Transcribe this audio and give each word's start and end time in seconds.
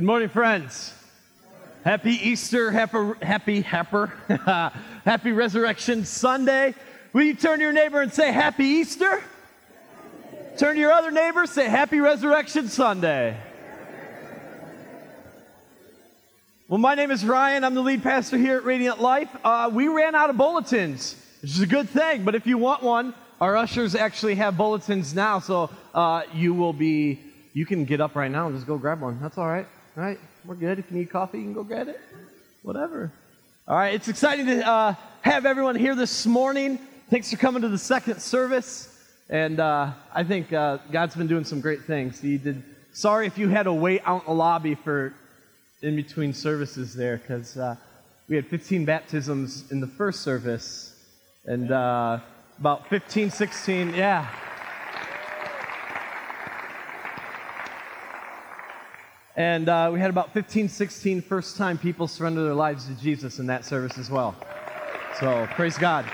Good 0.00 0.06
morning, 0.06 0.30
friends. 0.30 0.94
Happy 1.84 2.12
Easter, 2.12 2.70
happy, 2.70 3.12
happy, 3.20 3.60
happer, 3.60 4.06
happy 5.04 5.32
Resurrection 5.32 6.06
Sunday. 6.06 6.74
Will 7.12 7.24
you 7.24 7.34
turn 7.34 7.58
to 7.58 7.64
your 7.64 7.74
neighbor 7.74 8.00
and 8.00 8.10
say 8.10 8.32
Happy 8.32 8.64
Easter? 8.64 9.22
Turn 10.56 10.76
to 10.76 10.80
your 10.80 10.90
other 10.90 11.10
neighbor, 11.10 11.40
and 11.40 11.50
say 11.50 11.68
Happy 11.68 12.00
Resurrection 12.00 12.68
Sunday. 12.68 13.36
Well, 16.66 16.78
my 16.78 16.94
name 16.94 17.10
is 17.10 17.22
Ryan. 17.22 17.62
I'm 17.62 17.74
the 17.74 17.82
lead 17.82 18.02
pastor 18.02 18.38
here 18.38 18.56
at 18.56 18.64
Radiant 18.64 19.02
Life. 19.02 19.28
Uh, 19.44 19.68
we 19.70 19.88
ran 19.88 20.14
out 20.14 20.30
of 20.30 20.38
bulletins, 20.38 21.14
which 21.42 21.50
is 21.50 21.60
a 21.60 21.66
good 21.66 21.90
thing, 21.90 22.24
but 22.24 22.34
if 22.34 22.46
you 22.46 22.56
want 22.56 22.82
one, 22.82 23.12
our 23.38 23.54
ushers 23.54 23.94
actually 23.94 24.36
have 24.36 24.56
bulletins 24.56 25.14
now, 25.14 25.40
so 25.40 25.68
uh, 25.94 26.22
you 26.32 26.54
will 26.54 26.72
be, 26.72 27.20
you 27.52 27.66
can 27.66 27.84
get 27.84 28.00
up 28.00 28.16
right 28.16 28.30
now 28.30 28.46
and 28.46 28.56
just 28.56 28.66
go 28.66 28.78
grab 28.78 29.02
one. 29.02 29.20
That's 29.20 29.36
all 29.36 29.46
right. 29.46 29.66
All 29.96 30.04
right, 30.04 30.20
we're 30.44 30.54
good. 30.54 30.78
If 30.78 30.88
you 30.92 30.98
need 30.98 31.10
coffee, 31.10 31.38
you 31.38 31.44
can 31.44 31.52
go 31.52 31.64
get 31.64 31.88
it. 31.88 32.00
Whatever. 32.62 33.10
All 33.66 33.76
right, 33.76 33.92
it's 33.92 34.06
exciting 34.06 34.46
to 34.46 34.64
uh, 34.64 34.94
have 35.22 35.46
everyone 35.46 35.74
here 35.74 35.96
this 35.96 36.26
morning. 36.26 36.78
Thanks 37.10 37.28
for 37.32 37.36
coming 37.36 37.62
to 37.62 37.68
the 37.68 37.76
second 37.76 38.22
service. 38.22 38.88
And 39.28 39.58
uh, 39.58 39.90
I 40.14 40.22
think 40.22 40.52
uh, 40.52 40.78
God's 40.92 41.16
been 41.16 41.26
doing 41.26 41.42
some 41.42 41.60
great 41.60 41.86
things. 41.86 42.20
He 42.20 42.38
did. 42.38 42.62
Sorry 42.92 43.26
if 43.26 43.36
you 43.36 43.48
had 43.48 43.64
to 43.64 43.72
wait 43.72 44.02
out 44.04 44.20
in 44.20 44.26
the 44.28 44.34
lobby 44.34 44.76
for 44.76 45.12
in 45.82 45.96
between 45.96 46.34
services 46.34 46.94
there, 46.94 47.16
because 47.16 47.56
uh, 47.56 47.74
we 48.28 48.36
had 48.36 48.46
15 48.46 48.84
baptisms 48.84 49.72
in 49.72 49.80
the 49.80 49.88
first 49.88 50.20
service, 50.20 50.94
and 51.46 51.72
uh, 51.72 52.20
about 52.60 52.88
15, 52.90 53.28
16, 53.30 53.94
yeah. 53.94 54.28
And 59.36 59.68
uh, 59.68 59.90
we 59.92 60.00
had 60.00 60.10
about 60.10 60.32
15, 60.32 60.68
16 60.68 61.22
first 61.22 61.56
time 61.56 61.78
people 61.78 62.08
surrender 62.08 62.42
their 62.42 62.54
lives 62.54 62.86
to 62.86 62.94
Jesus 62.94 63.38
in 63.38 63.46
that 63.46 63.64
service 63.64 63.96
as 63.96 64.10
well. 64.10 64.34
So 65.20 65.46
praise 65.52 65.78
God. 65.78 66.04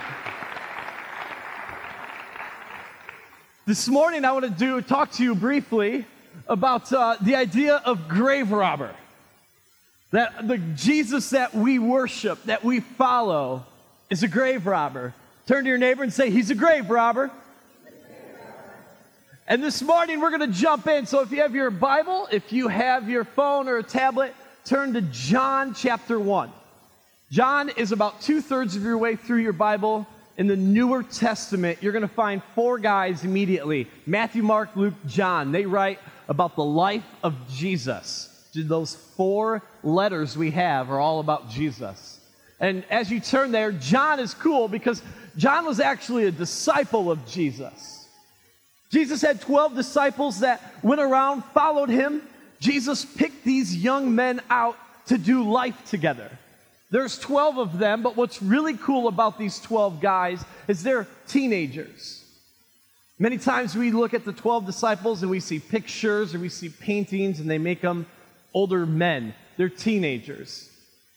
This 3.65 3.87
morning, 3.87 4.23
I 4.23 4.31
want 4.31 4.45
to 4.45 4.51
do 4.51 4.81
talk 4.81 5.11
to 5.13 5.23
you 5.23 5.35
briefly 5.35 6.05
about 6.47 6.93
uh, 6.93 7.17
the 7.19 7.35
idea 7.35 7.77
of 7.77 8.07
grave 8.07 8.51
robber. 8.51 8.93
That 10.11 10.47
the 10.47 10.57
Jesus 10.57 11.31
that 11.31 11.53
we 11.53 11.79
worship, 11.79 12.41
that 12.43 12.63
we 12.63 12.79
follow, 12.79 13.65
is 14.09 14.23
a 14.23 14.27
grave 14.27 14.67
robber. 14.67 15.13
Turn 15.47 15.63
to 15.63 15.69
your 15.69 15.77
neighbor 15.77 16.03
and 16.03 16.13
say, 16.13 16.29
He's 16.29 16.49
a 16.49 16.55
grave 16.55 16.89
robber. 16.89 17.31
And 19.49 19.63
this 19.63 19.81
morning 19.81 20.19
we're 20.19 20.37
going 20.37 20.51
to 20.51 20.59
jump 20.59 20.87
in. 20.87 21.05
So 21.05 21.21
if 21.21 21.31
you 21.31 21.39
have 21.41 21.55
your 21.55 21.71
Bible, 21.71 22.27
if 22.33 22.51
you 22.51 22.67
have 22.67 23.09
your 23.09 23.23
phone 23.23 23.69
or 23.69 23.77
a 23.77 23.83
tablet, 23.83 24.35
turn 24.65 24.93
to 24.93 25.01
John 25.01 25.73
chapter 25.73 26.19
1. 26.19 26.51
John 27.31 27.69
is 27.69 27.93
about 27.93 28.19
two 28.19 28.41
thirds 28.41 28.75
of 28.75 28.83
your 28.83 28.97
way 28.97 29.15
through 29.15 29.37
your 29.37 29.53
Bible. 29.53 30.05
In 30.35 30.47
the 30.47 30.57
Newer 30.57 31.01
Testament, 31.01 31.79
you're 31.81 31.93
going 31.93 32.01
to 32.01 32.13
find 32.13 32.41
four 32.55 32.77
guys 32.77 33.23
immediately 33.23 33.87
Matthew, 34.05 34.43
Mark, 34.43 34.75
Luke, 34.75 34.95
John. 35.07 35.53
They 35.53 35.65
write 35.65 35.99
about 36.27 36.57
the 36.57 36.65
life 36.65 37.05
of 37.23 37.33
Jesus. 37.49 38.49
Those 38.53 38.95
four 38.95 39.63
letters 39.81 40.35
we 40.35 40.51
have 40.51 40.91
are 40.91 40.99
all 40.99 41.21
about 41.21 41.49
Jesus. 41.49 42.19
And 42.59 42.83
as 42.89 43.09
you 43.09 43.21
turn 43.21 43.53
there, 43.53 43.71
John 43.71 44.19
is 44.19 44.33
cool 44.33 44.67
because 44.67 45.01
John 45.37 45.65
was 45.65 45.79
actually 45.79 46.25
a 46.25 46.31
disciple 46.31 47.09
of 47.09 47.25
Jesus. 47.25 47.96
Jesus 48.89 49.21
had 49.21 49.41
12 49.41 49.75
disciples 49.75 50.39
that 50.39 50.61
went 50.81 51.01
around, 51.01 51.43
followed 51.53 51.89
him. 51.89 52.21
Jesus 52.59 53.05
picked 53.05 53.43
these 53.43 53.75
young 53.75 54.15
men 54.15 54.41
out 54.49 54.77
to 55.07 55.17
do 55.17 55.49
life 55.49 55.89
together. 55.89 56.29
There's 56.89 57.19
12 57.19 57.57
of 57.57 57.79
them, 57.79 58.01
but 58.01 58.15
what's 58.15 58.41
really 58.41 58.77
cool 58.77 59.07
about 59.07 59.37
these 59.37 59.59
12 59.59 59.99
guys 59.99 60.43
is 60.67 60.83
they're 60.83 61.07
teenagers. 61.27 62.23
Many 63.19 63.37
times 63.37 63.75
we 63.75 63.91
look 63.91 64.13
at 64.13 64.25
the 64.25 64.31
12 64.31 64.65
disciples 64.65 65.21
and 65.21 65.31
we 65.31 65.39
see 65.39 65.59
pictures 65.59 66.33
or 66.33 66.39
we 66.39 66.49
see 66.49 66.69
paintings 66.69 67.39
and 67.39 67.49
they 67.49 67.57
make 67.57 67.81
them 67.81 68.05
older 68.53 68.85
men. 68.85 69.33
They're 69.57 69.69
teenagers. 69.69 70.69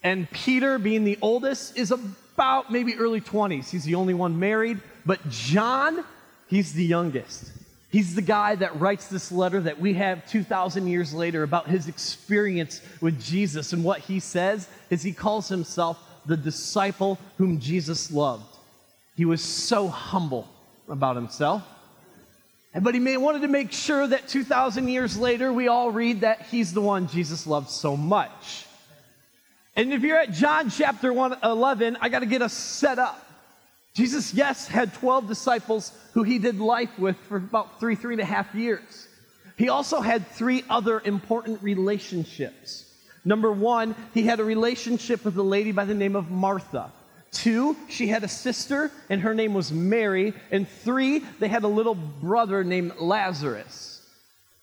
And 0.03 0.28
Peter, 0.30 0.78
being 0.78 1.04
the 1.04 1.19
oldest, 1.20 1.76
is 1.76 1.91
about 1.91 2.72
maybe 2.72 2.97
early 2.97 3.20
20s. 3.20 3.69
He's 3.69 3.84
the 3.84 3.97
only 3.97 4.14
one 4.14 4.38
married. 4.38 4.80
But 5.04 5.28
John, 5.28 6.04
he's 6.48 6.72
the 6.72 6.84
youngest. 6.84 7.53
He's 7.90 8.14
the 8.14 8.22
guy 8.22 8.54
that 8.54 8.78
writes 8.80 9.08
this 9.08 9.32
letter 9.32 9.60
that 9.62 9.80
we 9.80 9.94
have 9.94 10.28
2,000 10.30 10.86
years 10.86 11.12
later 11.12 11.42
about 11.42 11.66
his 11.66 11.88
experience 11.88 12.80
with 13.00 13.20
Jesus. 13.20 13.72
And 13.72 13.82
what 13.82 13.98
he 13.98 14.20
says 14.20 14.68
is 14.90 15.02
he 15.02 15.12
calls 15.12 15.48
himself 15.48 15.98
the 16.24 16.36
disciple 16.36 17.18
whom 17.36 17.58
Jesus 17.58 18.12
loved. 18.12 18.56
He 19.16 19.24
was 19.24 19.42
so 19.42 19.88
humble 19.88 20.48
about 20.88 21.16
himself. 21.16 21.62
But 22.80 22.94
he 22.94 23.16
wanted 23.16 23.42
to 23.42 23.48
make 23.48 23.72
sure 23.72 24.06
that 24.06 24.28
2,000 24.28 24.86
years 24.86 25.18
later, 25.18 25.52
we 25.52 25.66
all 25.66 25.90
read 25.90 26.20
that 26.20 26.42
he's 26.42 26.72
the 26.72 26.80
one 26.80 27.08
Jesus 27.08 27.44
loved 27.44 27.70
so 27.70 27.96
much. 27.96 28.66
And 29.74 29.92
if 29.92 30.02
you're 30.02 30.18
at 30.18 30.32
John 30.32 30.70
chapter 30.70 31.12
1, 31.12 31.38
11, 31.42 31.98
I 32.00 32.08
got 32.08 32.20
to 32.20 32.26
get 32.26 32.42
us 32.42 32.52
set 32.52 33.00
up. 33.00 33.26
Jesus, 34.00 34.32
yes, 34.32 34.66
had 34.66 34.94
12 34.94 35.28
disciples 35.28 35.92
who 36.14 36.22
he 36.22 36.38
did 36.38 36.58
life 36.58 36.98
with 36.98 37.18
for 37.28 37.36
about 37.36 37.78
three, 37.78 37.94
three 37.94 38.14
and 38.14 38.22
a 38.22 38.24
half 38.24 38.54
years. 38.54 39.08
He 39.58 39.68
also 39.68 40.00
had 40.00 40.26
three 40.26 40.64
other 40.70 41.02
important 41.04 41.62
relationships. 41.62 42.90
Number 43.26 43.52
one, 43.52 43.94
he 44.14 44.22
had 44.22 44.40
a 44.40 44.44
relationship 44.44 45.22
with 45.22 45.36
a 45.36 45.42
lady 45.42 45.70
by 45.70 45.84
the 45.84 45.92
name 45.92 46.16
of 46.16 46.30
Martha. 46.30 46.90
Two, 47.30 47.76
she 47.90 48.06
had 48.06 48.24
a 48.24 48.28
sister, 48.28 48.90
and 49.10 49.20
her 49.20 49.34
name 49.34 49.52
was 49.52 49.70
Mary. 49.70 50.32
And 50.50 50.66
three, 50.66 51.18
they 51.38 51.48
had 51.48 51.64
a 51.64 51.68
little 51.68 51.94
brother 51.94 52.64
named 52.64 52.92
Lazarus. 52.98 54.02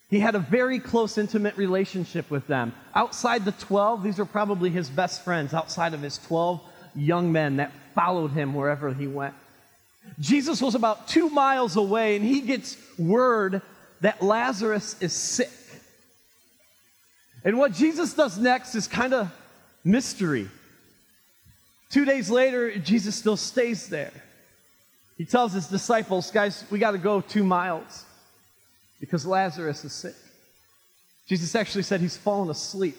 He 0.09 0.19
had 0.19 0.33
a 0.33 0.39
very 0.39 0.79
close, 0.79 1.19
intimate 1.19 1.57
relationship 1.57 2.31
with 2.31 2.47
them. 2.47 2.73
Outside 2.95 3.45
the 3.45 3.51
12, 3.51 4.01
these 4.01 4.19
are 4.19 4.25
probably 4.25 4.71
his 4.71 4.89
best 4.89 5.23
friends, 5.23 5.53
outside 5.53 5.93
of 5.93 6.01
his 6.01 6.17
12 6.17 6.59
young 6.97 7.31
men 7.31 7.57
that 7.57 7.71
followed 7.93 8.31
him 8.31 8.53
wherever 8.53 8.93
he 8.93 9.07
went. 9.07 9.33
Jesus 10.19 10.61
was 10.61 10.75
about 10.75 11.07
two 11.07 11.29
miles 11.29 11.75
away, 11.75 12.15
and 12.15 12.25
he 12.25 12.41
gets 12.41 12.77
word 12.97 13.61
that 14.01 14.21
Lazarus 14.21 14.95
is 15.01 15.13
sick. 15.13 15.49
And 17.43 17.57
what 17.57 17.73
Jesus 17.73 18.13
does 18.13 18.37
next 18.37 18.75
is 18.75 18.87
kind 18.87 19.13
of 19.13 19.31
mystery. 19.83 20.49
Two 21.89 22.05
days 22.05 22.29
later, 22.29 22.77
Jesus 22.77 23.15
still 23.15 23.37
stays 23.37 23.87
there. 23.87 24.11
He 25.17 25.25
tells 25.25 25.53
his 25.53 25.67
disciples, 25.67 26.29
guys, 26.31 26.63
we 26.69 26.79
got 26.79 26.91
to 26.91 26.97
go 26.97 27.21
two 27.21 27.43
miles 27.43 28.05
because 28.99 29.25
Lazarus 29.25 29.83
is 29.83 29.93
sick. 29.93 30.15
Jesus 31.27 31.55
actually 31.55 31.83
said 31.83 32.01
he's 32.01 32.17
fallen 32.17 32.49
asleep. 32.49 32.97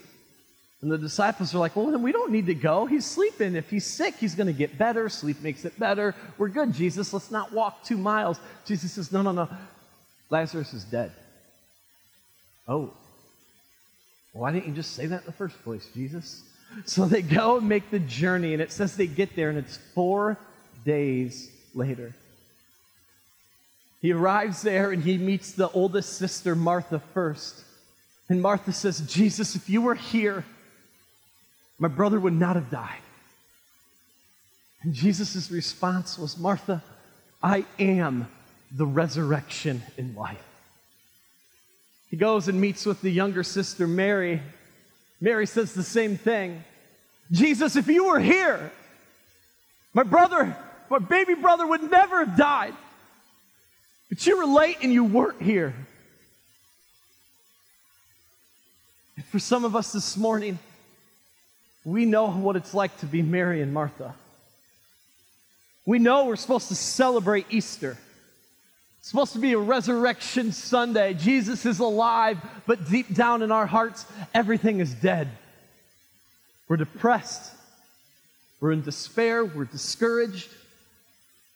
And 0.81 0.93
the 0.93 0.99
disciples 0.99 1.55
are 1.55 1.59
like, 1.59 1.75
well, 1.75 1.87
then 1.87 2.03
we 2.03 2.13
don't 2.13 2.31
need 2.31 2.47
to 2.47 2.55
go. 2.55 2.87
He's 2.87 3.05
sleeping. 3.05 3.57
If 3.57 3.69
he's 3.69 3.85
sick, 3.85 4.15
he's 4.17 4.37
going 4.37 4.47
to 4.47 4.53
get 4.53 4.79
better. 4.79 5.09
Sleep 5.09 5.43
makes 5.43 5.65
it 5.65 5.79
better. 5.79 6.15
We're 6.39 6.49
good, 6.49 6.73
Jesus. 6.73 7.13
Let's 7.13 7.33
not 7.33 7.53
walk 7.53 7.83
two 7.83 7.97
miles. 7.97 8.39
Jesus 8.65 8.93
says, 8.93 9.11
no, 9.11 9.23
no, 9.23 9.33
no. 9.33 9.49
Lazarus 10.31 10.73
is 10.75 10.85
dead. 10.85 11.11
Oh. 12.69 12.93
Why 14.33 14.53
didn't 14.53 14.69
you 14.69 14.75
just 14.75 14.95
say 14.95 15.07
that 15.07 15.21
in 15.21 15.27
the 15.27 15.33
first 15.33 15.61
place, 15.65 15.89
Jesus? 15.95 16.45
So 16.85 17.07
they 17.07 17.23
go 17.23 17.59
and 17.59 17.69
make 17.69 17.91
the 17.91 17.99
journey, 17.99 18.53
and 18.53 18.63
it 18.63 18.71
says 18.71 18.97
they 18.97 19.07
get 19.09 19.35
there, 19.35 19.49
and 19.49 19.59
it's 19.59 19.79
four 19.95 20.39
days 20.85 21.51
later. 21.75 22.15
He 24.01 24.13
arrives 24.13 24.63
there 24.63 24.93
and 24.93 25.03
he 25.03 25.19
meets 25.19 25.53
the 25.53 25.69
oldest 25.71 26.19
sister, 26.19 26.55
Martha, 26.55 27.01
first. 27.15 27.65
And 28.29 28.41
Martha 28.41 28.73
says, 28.73 29.01
Jesus, 29.01 29.57
if 29.57 29.69
you 29.69 29.83
were 29.83 29.95
here, 29.97 30.45
my 31.79 31.89
brother 31.89 32.19
would 32.19 32.33
not 32.33 32.57
have 32.57 32.71
died. 32.71 33.01
And 34.83 34.95
Jesus' 34.95 35.51
response 35.51 36.19
was, 36.19 36.39
Martha, 36.39 36.83
I 37.43 37.65
am 37.79 38.29
the 38.71 38.87
resurrection 38.87 39.83
in 39.97 40.15
life. 40.15 40.45
He 42.11 42.17
goes 42.17 42.49
and 42.49 42.61
meets 42.61 42.87
with 42.87 43.01
the 43.01 43.11
younger 43.11 43.43
sister, 43.43 43.87
Mary. 43.87 44.41
Mary 45.21 45.47
says 45.47 45.75
the 45.75 45.83
same 45.83 46.17
thing. 46.17 46.65
Jesus, 47.31 47.77
if 47.77 47.87
you 47.89 48.07
were 48.07 48.21
here, 48.21 48.73
my 49.93 50.03
brother, 50.03 50.57
my 50.91 50.99
baby 50.99 51.35
brother 51.35 51.67
would 51.67 51.91
never 51.91 52.25
have 52.25 52.37
died. 52.37 52.75
But 54.09 54.27
you 54.27 54.39
were 54.39 54.47
late 54.47 54.79
and 54.81 54.93
you 54.93 55.05
weren't 55.05 55.43
here. 55.43 55.75
And 59.17 59.25
for 59.27 59.39
some 59.39 59.65
of 59.65 59.77
us 59.77 59.93
this 59.93 60.17
morning, 60.17 60.59
we 61.89 62.05
know 62.05 62.31
what 62.31 62.55
it's 62.55 62.75
like 62.75 62.95
to 62.99 63.07
be 63.07 63.23
Mary 63.23 63.63
and 63.63 63.73
Martha. 63.73 64.15
We 65.87 65.99
know 65.99 66.27
we're 66.27 66.37
supposed 66.37 66.69
to 66.69 66.75
celebrate 66.75 67.47
Easter. 67.49 67.97
It's 68.99 69.09
supposed 69.09 69.33
to 69.33 69.39
be 69.39 69.55
a 69.55 69.59
resurrection 69.59 70.53
Sunday. 70.53 71.15
Jesus 71.15 71.65
is 71.65 71.79
alive, 71.79 72.39
but 72.67 72.91
deep 72.91 73.15
down 73.15 73.41
in 73.41 73.51
our 73.51 73.65
hearts, 73.65 74.05
everything 74.35 74.81
is 74.81 74.93
dead. 74.93 75.29
We're 76.69 76.77
depressed. 76.77 77.55
We're 78.61 78.73
in 78.73 78.83
despair. 78.83 79.47
We're 79.47 79.65
discouraged. 79.65 80.51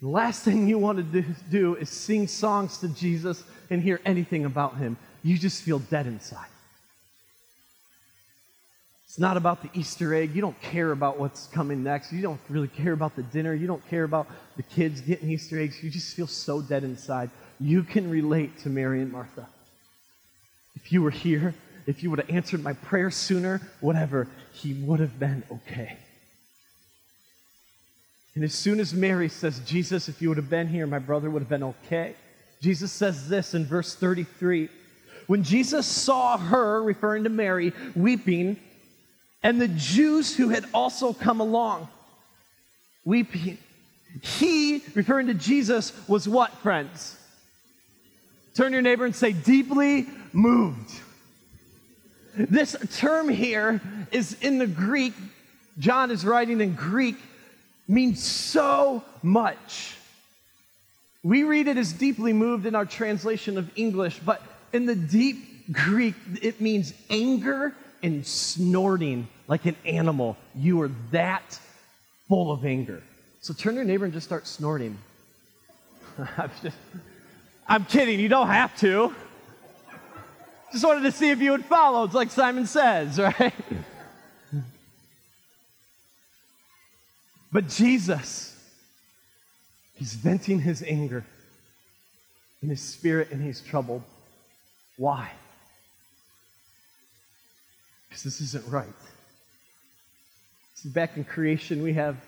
The 0.01 0.09
last 0.09 0.45
thing 0.45 0.67
you 0.67 0.79
want 0.79 0.97
to 0.97 1.05
do, 1.05 1.25
do 1.51 1.75
is 1.75 1.91
sing 1.91 2.27
songs 2.27 2.79
to 2.79 2.89
Jesus 2.89 3.45
and 3.69 3.83
hear 3.83 4.01
anything 4.07 4.47
about 4.47 4.79
him. 4.79 4.97
You 5.23 5.37
just 5.37 5.63
feel 5.63 5.79
dead 5.79 6.07
inside. 6.07 6.47
It's 9.13 9.19
not 9.19 9.37
about 9.37 9.63
the 9.63 9.69
Easter 9.79 10.15
egg. 10.15 10.35
You 10.35 10.41
don't 10.41 10.59
care 10.63 10.91
about 10.91 11.21
what's 11.21 11.47
coming 11.49 11.83
next. 11.83 12.15
You 12.15 12.23
don't 12.23 12.41
really 12.49 12.69
care 12.69 12.95
about 12.95 13.15
the 13.15 13.23
dinner. 13.23 13.53
You 13.53 13.67
don't 13.67 13.87
care 13.91 14.05
about 14.05 14.27
the 14.57 14.63
kids 14.63 15.03
getting 15.03 15.29
Easter 15.31 15.61
eggs. 15.61 15.85
You 15.85 15.91
just 15.91 16.17
feel 16.17 16.27
so 16.27 16.63
dead 16.63 16.83
inside. 16.83 17.29
You 17.61 17.83
can 17.83 18.09
relate 18.09 18.57
to 18.61 18.71
Mary 18.71 19.03
and 19.03 19.13
Martha. 19.13 19.47
If 20.77 20.93
you 20.93 21.03
were 21.03 21.11
here, 21.11 21.55
if 21.87 22.03
you 22.03 22.09
would 22.09 22.21
have 22.21 22.31
answered 22.31 22.63
my 22.63 22.73
prayer 22.73 23.11
sooner, 23.11 23.61
whatever, 23.83 24.29
he 24.55 24.73
would 24.73 25.01
have 25.01 25.19
been 25.19 25.43
okay. 25.53 25.99
And 28.35 28.45
as 28.45 28.55
soon 28.55 28.81
as 28.81 28.95
Mary 28.95 29.29
says, 29.29 29.61
Jesus, 29.67 30.09
if 30.09 30.23
you 30.23 30.31
would 30.31 30.39
have 30.39 30.49
been 30.49 30.69
here, 30.69 30.87
my 30.87 30.99
brother 30.99 31.29
would 31.29 31.43
have 31.43 31.51
been 31.51 31.63
okay. 31.63 32.15
Jesus 32.63 32.91
says 32.91 33.29
this 33.29 33.53
in 33.53 33.67
verse 33.67 33.95
33. 33.95 34.71
When 35.27 35.43
Jesus 35.43 35.87
saw 35.87 36.39
her, 36.39 36.83
referring 36.83 37.25
to 37.25 37.29
Mary, 37.29 37.75
weeping, 37.95 38.59
and 39.43 39.61
the 39.61 39.69
Jews 39.69 40.37
who 40.37 40.51
had 40.51 40.65
also 40.73 41.13
come 41.13 41.41
along 41.41 41.89
weeping. 43.05 43.59
He, 44.23 44.83
referring 44.95 45.29
to 45.29 45.35
Jesus, 45.35 45.93
was 46.09 46.29
what, 46.29 46.53
friends? 46.59 47.17
Turn 48.55 48.73
your 48.73 48.83
neighbor 48.83 49.05
and 49.05 49.17
say, 49.17 49.33
deeply 49.33 50.07
moved. 50.33 50.91
This 52.37 52.77
term 52.97 53.29
here 53.29 53.81
is 54.11 54.37
in 54.41 54.59
the 54.59 54.67
Greek, 54.67 55.15
John 55.79 56.11
is 56.11 56.25
writing 56.25 56.61
in 56.61 56.75
Greek, 56.75 57.17
means 57.89 58.23
so 58.23 59.03
much. 59.23 59.97
We 61.23 61.45
read 61.45 61.69
it 61.69 61.77
as 61.77 61.93
deeply 61.93 62.33
moved 62.33 62.67
in 62.67 62.75
our 62.75 62.87
translation 62.87 63.57
of 63.59 63.71
English, 63.77 64.19
but 64.25 64.43
in 64.73 64.87
the 64.87 64.97
deep 64.97 65.73
Greek, 65.73 66.15
it 66.43 66.61
means 66.61 66.93
anger 67.09 67.75
and 68.03 68.27
snorting 68.27 69.29
like 69.49 69.67
an 69.67 69.77
animal. 69.85 70.37
You 70.55 70.81
are 70.83 70.91
that 71.11 71.59
full 72.29 72.51
of 72.51 72.65
anger. 72.65 73.03
So 73.41 73.55
turn 73.55 73.75
to 73.75 73.77
your 73.77 73.85
neighbor 73.85 74.05
and 74.05 74.13
just 74.15 74.27
start 74.27 74.47
snorting. 74.47 74.99
I'm, 76.37 76.51
just, 76.63 76.77
I'm 77.67 77.85
kidding, 77.85 78.21
you 78.21 78.29
don't 78.29 78.49
have 78.49 78.77
to. 78.79 79.15
Just 80.73 80.85
wanted 80.85 81.03
to 81.03 81.13
see 81.13 81.31
if 81.31 81.41
you 81.41 81.51
would 81.51 81.67
follow. 81.67 82.05
It's 82.05 82.15
like 82.15 82.31
Simon 82.31 82.67
says, 82.67 83.19
right? 83.41 83.53
But 87.53 87.69
Jesus, 87.69 88.57
he's 89.95 90.15
venting 90.15 90.59
his 90.59 90.83
anger 90.83 91.25
in 92.63 92.71
his 92.71 92.81
spirit 92.81 93.31
and 93.31 93.43
he's 93.43 93.61
troubled. 93.61 94.03
Why? 94.97 95.31
Because 98.13 98.25
this 98.25 98.43
isn't 98.43 98.69
right. 98.69 98.87
Back 100.85 101.17
in 101.17 101.25
creation, 101.25 101.83
we 101.83 101.95
have 101.95 102.19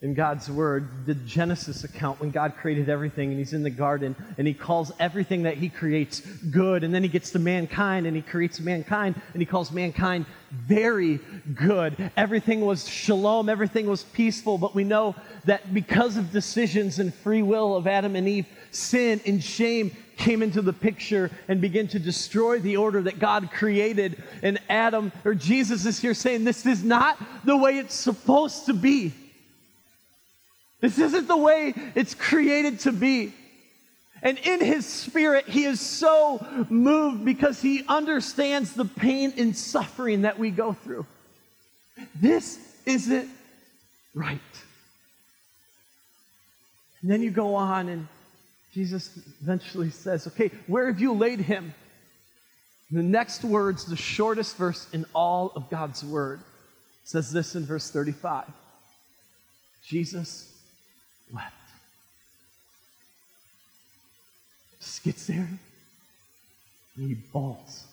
in 0.00 0.14
God's 0.14 0.50
Word 0.50 0.88
the 1.04 1.14
Genesis 1.14 1.84
account 1.84 2.20
when 2.20 2.30
God 2.30 2.54
created 2.56 2.88
everything 2.88 3.28
and 3.28 3.38
He's 3.38 3.52
in 3.52 3.62
the 3.62 3.68
garden 3.68 4.16
and 4.38 4.46
He 4.46 4.54
calls 4.54 4.92
everything 4.98 5.42
that 5.42 5.58
He 5.58 5.68
creates 5.68 6.20
good. 6.20 6.84
And 6.84 6.94
then 6.94 7.02
He 7.02 7.10
gets 7.10 7.32
to 7.32 7.38
mankind 7.38 8.06
and 8.06 8.16
He 8.16 8.22
creates 8.22 8.60
mankind 8.60 9.20
and 9.34 9.42
He 9.42 9.46
calls 9.46 9.70
mankind 9.70 10.24
very 10.50 11.20
good. 11.54 12.10
Everything 12.16 12.62
was 12.62 12.88
shalom, 12.88 13.50
everything 13.50 13.86
was 13.86 14.04
peaceful. 14.04 14.56
But 14.56 14.74
we 14.74 14.84
know 14.84 15.16
that 15.44 15.74
because 15.74 16.16
of 16.16 16.32
decisions 16.32 16.98
and 16.98 17.14
free 17.14 17.42
will 17.42 17.76
of 17.76 17.86
Adam 17.86 18.16
and 18.16 18.26
Eve, 18.26 18.46
sin 18.76 19.20
and 19.26 19.42
shame 19.42 19.96
came 20.16 20.42
into 20.42 20.62
the 20.62 20.72
picture 20.72 21.30
and 21.48 21.60
began 21.60 21.88
to 21.88 21.98
destroy 21.98 22.58
the 22.58 22.76
order 22.76 23.02
that 23.02 23.18
God 23.18 23.50
created. 23.50 24.22
And 24.42 24.58
Adam, 24.68 25.12
or 25.24 25.34
Jesus 25.34 25.84
is 25.86 25.98
here 25.98 26.14
saying, 26.14 26.44
This 26.44 26.64
is 26.66 26.82
not 26.82 27.18
the 27.44 27.56
way 27.56 27.78
it's 27.78 27.94
supposed 27.94 28.66
to 28.66 28.74
be. 28.74 29.12
This 30.80 30.98
isn't 30.98 31.26
the 31.26 31.36
way 31.36 31.74
it's 31.94 32.14
created 32.14 32.80
to 32.80 32.92
be. 32.92 33.32
And 34.22 34.38
in 34.38 34.60
his 34.60 34.86
spirit, 34.86 35.48
he 35.48 35.64
is 35.64 35.80
so 35.80 36.44
moved 36.68 37.24
because 37.24 37.60
he 37.60 37.84
understands 37.86 38.72
the 38.72 38.84
pain 38.84 39.32
and 39.36 39.56
suffering 39.56 40.22
that 40.22 40.38
we 40.38 40.50
go 40.50 40.72
through. 40.72 41.06
This 42.14 42.58
isn't 42.86 43.28
right. 44.14 44.40
And 47.02 47.10
then 47.10 47.22
you 47.22 47.30
go 47.30 47.54
on, 47.54 47.88
and 47.88 48.08
Jesus 48.76 49.18
eventually 49.40 49.88
says, 49.88 50.26
Okay, 50.26 50.50
where 50.66 50.88
have 50.88 51.00
you 51.00 51.14
laid 51.14 51.40
him? 51.40 51.72
The 52.90 53.02
next 53.02 53.42
words, 53.42 53.86
the 53.86 53.96
shortest 53.96 54.54
verse 54.58 54.86
in 54.92 55.06
all 55.14 55.50
of 55.56 55.70
God's 55.70 56.04
word, 56.04 56.40
says 57.02 57.32
this 57.32 57.54
in 57.54 57.64
verse 57.64 57.90
35 57.90 58.44
Jesus 59.82 60.52
wept. 61.32 61.54
Just 64.78 65.02
gets 65.04 65.26
there 65.26 65.48
and 66.96 67.08
he 67.08 67.14
bawls. 67.14 67.86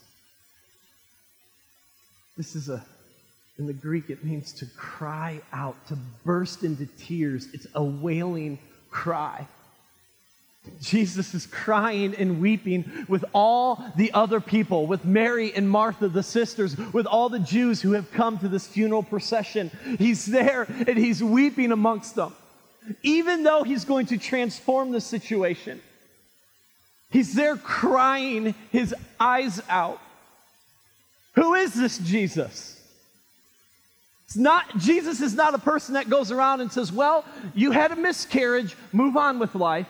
This 2.36 2.58
is 2.58 2.68
a, 2.68 2.86
in 3.58 3.68
the 3.68 3.74
Greek, 3.74 4.10
it 4.10 4.26
means 4.26 4.52
to 4.52 4.66
cry 4.76 5.40
out, 5.54 5.78
to 5.88 5.98
burst 6.26 6.66
into 6.66 6.88
tears. 6.98 7.48
It's 7.54 7.68
a 7.74 7.84
wailing 7.84 8.60
cry. 8.92 9.48
Jesus 10.82 11.34
is 11.34 11.46
crying 11.46 12.16
and 12.16 12.40
weeping 12.42 13.06
with 13.08 13.26
all 13.34 13.84
the 13.98 14.14
other 14.14 14.40
people, 14.40 14.88
with 14.88 15.04
Mary 15.04 15.54
and 15.54 15.70
Martha, 15.70 16.08
the 16.08 16.24
sisters, 16.24 16.78
with 16.94 17.06
all 17.06 17.30
the 17.30 17.40
Jews 17.40 17.82
who 17.82 17.94
have 17.94 18.12
come 18.12 18.38
to 18.40 18.48
this 18.48 18.68
funeral 18.68 19.04
procession. 19.04 19.72
He's 20.00 20.26
there 20.26 20.64
and 20.64 20.98
he's 20.98 21.24
weeping 21.24 21.72
amongst 21.72 22.16
them 22.16 22.34
even 23.02 23.44
though 23.44 23.64
he's 23.64 23.86
going 23.86 24.08
to 24.08 24.18
transform 24.18 24.92
the 24.92 25.02
situation. 25.02 25.82
He's 27.10 27.34
there 27.34 27.58
crying 27.58 28.56
his 28.72 28.94
eyes 29.20 29.62
out. 29.70 30.02
Who 31.36 31.54
is 31.54 31.74
this 31.74 31.98
Jesus? 32.00 32.80
It's 34.26 34.36
not 34.36 34.78
Jesus 34.78 35.22
is 35.22 35.36
not 35.36 35.54
a 35.54 35.60
person 35.60 35.94
that 35.94 36.10
goes 36.10 36.32
around 36.32 36.62
and 36.62 36.72
says, 36.72 36.92
"Well, 36.92 37.24
you 37.54 37.72
had 37.72 37.92
a 37.92 37.96
miscarriage, 37.96 38.76
move 38.92 39.16
on 39.16 39.38
with 39.38 39.54
life." 39.54 39.88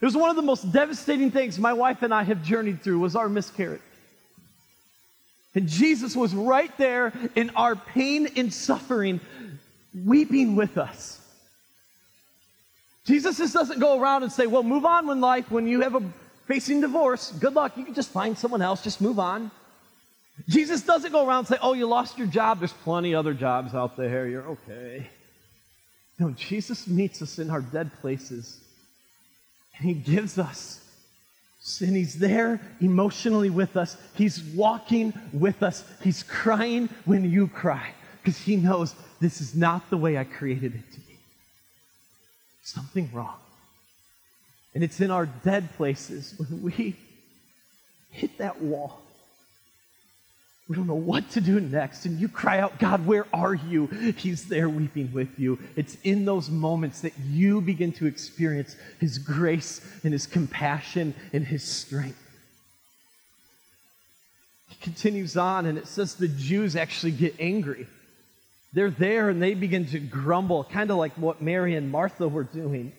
It 0.00 0.04
was 0.04 0.16
one 0.16 0.30
of 0.30 0.36
the 0.36 0.42
most 0.42 0.70
devastating 0.70 1.30
things 1.30 1.58
my 1.58 1.72
wife 1.72 2.02
and 2.02 2.14
I 2.14 2.22
have 2.22 2.42
journeyed 2.42 2.82
through 2.82 3.00
was 3.00 3.16
our 3.16 3.28
miscarriage. 3.28 3.80
And 5.54 5.66
Jesus 5.66 6.14
was 6.14 6.34
right 6.34 6.76
there 6.78 7.12
in 7.34 7.50
our 7.56 7.74
pain 7.74 8.28
and 8.36 8.52
suffering, 8.52 9.20
weeping 10.04 10.54
with 10.54 10.78
us. 10.78 11.20
Jesus 13.06 13.38
just 13.38 13.54
doesn't 13.54 13.80
go 13.80 13.98
around 14.00 14.22
and 14.22 14.30
say, 14.30 14.46
well, 14.46 14.62
move 14.62 14.84
on 14.84 15.08
in 15.08 15.20
life 15.20 15.50
when 15.50 15.66
you 15.66 15.80
have 15.80 15.94
a 15.94 16.02
facing 16.46 16.80
divorce. 16.80 17.32
Good 17.32 17.54
luck. 17.54 17.76
You 17.76 17.84
can 17.84 17.94
just 17.94 18.10
find 18.10 18.38
someone 18.38 18.62
else. 18.62 18.84
Just 18.84 19.00
move 19.00 19.18
on. 19.18 19.50
Jesus 20.46 20.82
doesn't 20.82 21.10
go 21.10 21.26
around 21.26 21.40
and 21.40 21.48
say, 21.48 21.56
oh, 21.60 21.72
you 21.72 21.86
lost 21.86 22.18
your 22.18 22.26
job. 22.26 22.60
There's 22.60 22.72
plenty 22.72 23.14
other 23.14 23.34
jobs 23.34 23.74
out 23.74 23.96
there. 23.96 24.28
You're 24.28 24.46
okay. 24.46 25.08
No, 26.18 26.30
Jesus 26.32 26.86
meets 26.86 27.22
us 27.22 27.38
in 27.38 27.50
our 27.50 27.62
dead 27.62 27.90
places. 28.00 28.60
And 29.78 29.88
he 29.88 29.94
gives 29.94 30.38
us 30.38 30.78
and 31.80 31.94
he's 31.94 32.18
there 32.18 32.60
emotionally 32.80 33.50
with 33.50 33.76
us. 33.76 33.96
He's 34.14 34.42
walking 34.42 35.12
with 35.32 35.62
us. 35.62 35.84
He's 36.02 36.22
crying 36.22 36.88
when 37.04 37.30
you 37.30 37.46
cry 37.48 37.92
because 38.22 38.38
he 38.38 38.56
knows 38.56 38.94
this 39.20 39.40
is 39.40 39.54
not 39.54 39.88
the 39.90 39.96
way 39.96 40.16
I 40.16 40.24
created 40.24 40.74
it 40.74 40.92
to 40.92 41.00
be 41.00 41.18
something 42.62 43.10
wrong. 43.12 43.36
And 44.74 44.82
it's 44.82 45.00
in 45.00 45.10
our 45.10 45.26
dead 45.26 45.74
places 45.76 46.34
when 46.38 46.62
we 46.62 46.96
hit 48.10 48.38
that 48.38 48.60
wall. 48.60 49.00
We 50.68 50.76
don't 50.76 50.86
know 50.86 50.94
what 50.94 51.30
to 51.30 51.40
do 51.40 51.58
next. 51.60 52.04
And 52.04 52.20
you 52.20 52.28
cry 52.28 52.58
out, 52.58 52.78
God, 52.78 53.06
where 53.06 53.24
are 53.32 53.54
you? 53.54 53.86
He's 54.18 54.48
there 54.48 54.68
weeping 54.68 55.10
with 55.12 55.38
you. 55.38 55.58
It's 55.76 55.96
in 56.04 56.26
those 56.26 56.50
moments 56.50 57.00
that 57.00 57.14
you 57.26 57.62
begin 57.62 57.92
to 57.92 58.06
experience 58.06 58.76
His 59.00 59.16
grace 59.16 59.80
and 60.04 60.12
His 60.12 60.26
compassion 60.26 61.14
and 61.32 61.46
His 61.46 61.62
strength. 61.62 62.22
He 64.68 64.76
continues 64.82 65.38
on, 65.38 65.64
and 65.64 65.78
it 65.78 65.86
says 65.86 66.16
the 66.16 66.28
Jews 66.28 66.76
actually 66.76 67.12
get 67.12 67.36
angry. 67.40 67.86
They're 68.74 68.90
there 68.90 69.30
and 69.30 69.40
they 69.40 69.54
begin 69.54 69.86
to 69.86 69.98
grumble, 69.98 70.64
kind 70.64 70.90
of 70.90 70.98
like 70.98 71.14
what 71.14 71.40
Mary 71.40 71.76
and 71.76 71.90
Martha 71.90 72.28
were 72.28 72.44
doing. 72.44 72.92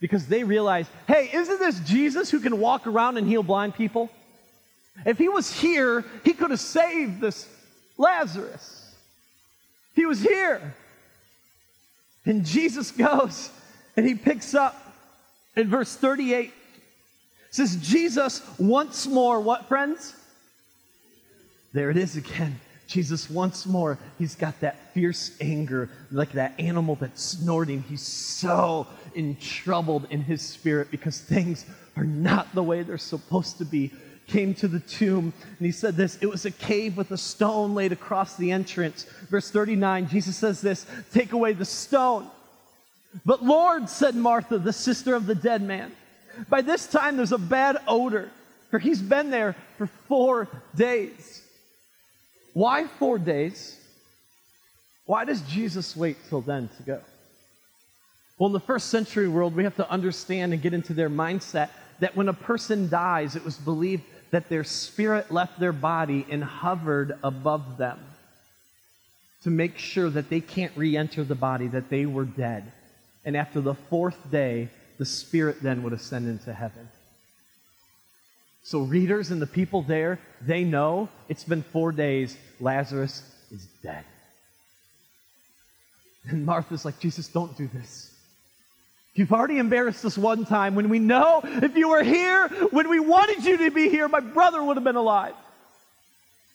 because 0.00 0.26
they 0.26 0.44
realize, 0.44 0.86
hey, 1.06 1.30
isn't 1.32 1.58
this 1.58 1.80
Jesus 1.80 2.30
who 2.30 2.40
can 2.40 2.58
walk 2.58 2.86
around 2.86 3.16
and 3.16 3.26
heal 3.26 3.42
blind 3.42 3.74
people? 3.74 4.10
If 5.04 5.18
he 5.18 5.28
was 5.28 5.52
here, 5.52 6.04
he 6.24 6.32
could 6.32 6.50
have 6.50 6.60
saved 6.60 7.20
this 7.20 7.48
Lazarus. 7.96 8.94
He 9.94 10.06
was 10.06 10.20
here. 10.20 10.74
And 12.24 12.44
Jesus 12.44 12.90
goes 13.06 13.50
and 13.96 14.06
he 14.06 14.14
picks 14.14 14.54
up 14.54 14.76
in 15.56 15.68
verse 15.68 15.94
38 15.96 16.52
says 17.50 17.76
Jesus 17.76 18.42
once 18.58 19.06
more 19.06 19.40
what 19.40 19.66
friends? 19.68 20.14
There 21.72 21.90
it 21.90 21.96
is 21.96 22.16
again. 22.16 22.60
Jesus 22.86 23.28
once 23.28 23.66
more. 23.66 23.98
He's 24.18 24.34
got 24.34 24.58
that 24.60 24.94
fierce 24.94 25.36
anger 25.40 25.90
like 26.10 26.32
that 26.32 26.58
animal 26.58 26.94
that's 26.94 27.22
snorting. 27.22 27.82
He's 27.82 28.02
so 28.02 28.86
in 29.14 29.36
troubled 29.36 30.06
in 30.10 30.22
his 30.22 30.40
spirit 30.40 30.90
because 30.90 31.20
things 31.20 31.66
are 31.96 32.04
not 32.04 32.54
the 32.54 32.62
way 32.62 32.82
they're 32.82 32.96
supposed 32.96 33.58
to 33.58 33.64
be 33.64 33.92
came 34.28 34.54
to 34.54 34.68
the 34.68 34.80
tomb 34.80 35.32
and 35.58 35.66
he 35.66 35.72
said 35.72 35.96
this 35.96 36.18
it 36.20 36.26
was 36.26 36.44
a 36.44 36.50
cave 36.50 36.96
with 36.96 37.10
a 37.10 37.16
stone 37.16 37.74
laid 37.74 37.92
across 37.92 38.36
the 38.36 38.52
entrance. 38.52 39.04
Verse 39.30 39.50
39 39.50 40.08
jesus 40.08 40.36
says 40.36 40.60
this 40.60 40.86
take 41.12 41.32
away 41.32 41.52
the 41.52 41.64
stone. 41.64 42.30
But 43.24 43.42
lord 43.42 43.88
said 43.88 44.14
martha 44.14 44.58
the 44.58 44.72
sister 44.72 45.14
of 45.14 45.26
the 45.26 45.34
dead 45.34 45.62
man 45.62 45.92
by 46.48 46.60
this 46.60 46.86
time 46.86 47.16
there's 47.16 47.32
a 47.32 47.38
bad 47.38 47.78
odor 47.88 48.30
for 48.70 48.78
he's 48.78 49.00
been 49.00 49.30
there 49.30 49.56
for 49.78 49.86
four 49.86 50.46
days. 50.76 51.42
Why 52.52 52.86
four 52.86 53.18
days? 53.18 53.76
Why 55.06 55.24
does 55.24 55.40
jesus 55.42 55.96
wait 55.96 56.18
till 56.28 56.42
then 56.42 56.68
to 56.76 56.82
go? 56.82 57.00
Well 58.38 58.48
in 58.48 58.52
the 58.52 58.60
first 58.60 58.90
century 58.90 59.26
world 59.26 59.56
we 59.56 59.64
have 59.64 59.76
to 59.76 59.90
understand 59.90 60.52
and 60.52 60.60
get 60.60 60.74
into 60.74 60.92
their 60.92 61.10
mindset 61.10 61.70
that 62.00 62.16
when 62.16 62.28
a 62.28 62.34
person 62.34 62.88
dies 62.88 63.36
it 63.36 63.44
was 63.44 63.56
believed 63.56 64.02
that 64.30 64.48
their 64.48 64.64
spirit 64.64 65.30
left 65.30 65.58
their 65.58 65.72
body 65.72 66.26
and 66.30 66.44
hovered 66.44 67.18
above 67.22 67.78
them 67.78 67.98
to 69.42 69.50
make 69.50 69.78
sure 69.78 70.10
that 70.10 70.28
they 70.28 70.40
can't 70.40 70.76
re 70.76 70.96
enter 70.96 71.24
the 71.24 71.34
body, 71.34 71.68
that 71.68 71.88
they 71.88 72.06
were 72.06 72.24
dead. 72.24 72.72
And 73.24 73.36
after 73.36 73.60
the 73.60 73.74
fourth 73.74 74.30
day, 74.30 74.68
the 74.98 75.04
spirit 75.04 75.62
then 75.62 75.82
would 75.82 75.92
ascend 75.92 76.28
into 76.28 76.52
heaven. 76.52 76.88
So, 78.64 78.80
readers 78.80 79.30
and 79.30 79.40
the 79.40 79.46
people 79.46 79.82
there, 79.82 80.18
they 80.42 80.64
know 80.64 81.08
it's 81.28 81.44
been 81.44 81.62
four 81.62 81.92
days. 81.92 82.36
Lazarus 82.60 83.22
is 83.50 83.66
dead. 83.82 84.04
And 86.28 86.44
Martha's 86.44 86.84
like, 86.84 86.98
Jesus, 86.98 87.28
don't 87.28 87.56
do 87.56 87.68
this. 87.68 88.12
You've 89.18 89.32
already 89.32 89.58
embarrassed 89.58 90.04
us 90.04 90.16
one 90.16 90.44
time 90.44 90.76
when 90.76 90.88
we 90.88 91.00
know 91.00 91.40
if 91.42 91.76
you 91.76 91.88
were 91.88 92.04
here 92.04 92.46
when 92.70 92.88
we 92.88 93.00
wanted 93.00 93.44
you 93.44 93.56
to 93.56 93.70
be 93.72 93.88
here, 93.88 94.06
my 94.06 94.20
brother 94.20 94.62
would 94.62 94.76
have 94.76 94.84
been 94.84 94.94
alive. 94.94 95.34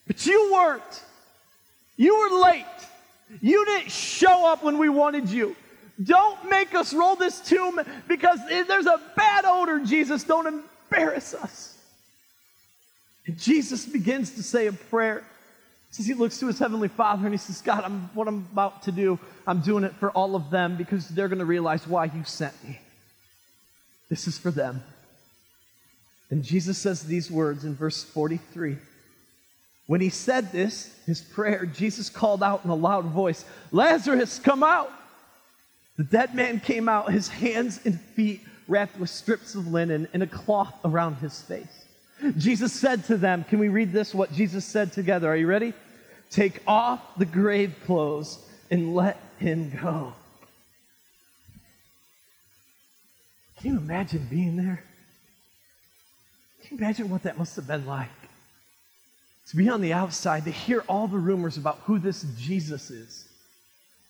But 0.08 0.25
you 0.25 0.53
weren't. 0.53 1.03
You 1.98 2.17
were 2.17 2.41
late. 2.41 2.65
You 3.41 3.65
didn't 3.65 3.91
show 3.91 4.48
up 4.48 4.63
when 4.63 4.77
we 4.77 4.88
wanted 4.88 5.29
you. 5.29 5.58
Don't 6.01 6.50
make 6.50 6.74
us 6.74 6.93
roll 6.93 7.17
this 7.17 7.41
tomb 7.41 7.82
because 8.08 8.39
there's 8.48 8.86
a 8.86 9.01
bad 9.17 9.43
odor, 9.43 9.79
Jesus. 9.79 10.24
Don't 10.24 10.48
embarrass 10.48 11.34
us. 11.34 11.77
And 13.27 13.38
Jesus 13.38 13.86
begins 13.86 14.32
to 14.32 14.43
say 14.43 14.67
a 14.67 14.74
prayer 14.74 15.25
says 15.93 16.07
he 16.07 16.15
looks 16.15 16.39
to 16.39 16.47
his 16.47 16.57
heavenly 16.57 16.88
father 16.88 17.25
and 17.25 17.33
he 17.33 17.38
says, 17.38 17.62
God, 17.62 17.83
I'm, 17.83 18.09
what 18.15 18.27
I'm 18.27 18.47
about 18.51 18.83
to 18.83 18.91
do, 18.91 19.19
I'm 19.45 19.59
doing 19.59 19.83
it 19.83 19.93
for 19.93 20.09
all 20.12 20.35
of 20.35 20.50
them 20.50 20.75
because 20.75 21.07
they're 21.07 21.27
going 21.27 21.39
to 21.39 21.45
realize 21.45 21.88
why 21.88 22.05
you 22.05 22.23
sent 22.23 22.53
me. 22.67 22.79
This 24.09 24.27
is 24.27 24.38
for 24.38 24.50
them. 24.50 24.81
And 26.31 26.43
Jesus 26.43 26.79
says 26.79 27.03
these 27.03 27.29
words 27.29 27.63
in 27.63 27.75
verse 27.75 28.03
43. 28.03 28.77
When 29.85 30.01
he 30.01 30.09
said 30.09 30.51
this, 30.51 30.97
his 31.05 31.21
prayer, 31.21 31.65
Jesus 31.67 32.09
called 32.09 32.41
out 32.41 32.65
in 32.65 32.71
a 32.71 32.75
loud 32.75 33.05
voice, 33.05 33.45
Lazarus, 33.71 34.39
come 34.39 34.63
out. 34.63 34.91
The 35.97 36.05
dead 36.05 36.33
man 36.33 36.59
came 36.59 36.89
out, 36.89 37.12
his 37.12 37.27
hands 37.27 37.79
and 37.85 38.01
feet 38.01 38.41
wrapped 38.67 38.97
with 38.97 39.12
strips 39.12 39.53
of 39.53 39.67
linen 39.67 40.07
and 40.12 40.23
a 40.23 40.27
cloth 40.27 40.73
around 40.83 41.17
his 41.17 41.39
face. 41.43 41.82
Jesus 42.31 42.73
said 42.73 43.05
to 43.05 43.17
them, 43.17 43.43
Can 43.43 43.59
we 43.59 43.69
read 43.69 43.91
this? 43.91 44.13
What 44.13 44.31
Jesus 44.31 44.65
said 44.65 44.93
together? 44.93 45.29
Are 45.29 45.35
you 45.35 45.47
ready? 45.47 45.73
Take 46.29 46.61
off 46.65 47.01
the 47.17 47.25
grave 47.25 47.75
clothes 47.85 48.39
and 48.71 48.95
let 48.95 49.19
him 49.37 49.71
go. 49.81 50.13
Can 53.59 53.71
you 53.71 53.77
imagine 53.77 54.27
being 54.29 54.57
there? 54.57 54.83
Can 56.61 56.77
you 56.77 56.83
imagine 56.83 57.09
what 57.09 57.23
that 57.23 57.37
must 57.37 57.55
have 57.55 57.67
been 57.67 57.85
like? 57.85 58.09
To 59.49 59.55
be 59.55 59.69
on 59.69 59.81
the 59.81 59.93
outside, 59.93 60.45
to 60.45 60.51
hear 60.51 60.83
all 60.87 61.07
the 61.07 61.17
rumors 61.17 61.57
about 61.57 61.79
who 61.85 61.99
this 61.99 62.25
Jesus 62.37 62.89
is. 62.89 63.27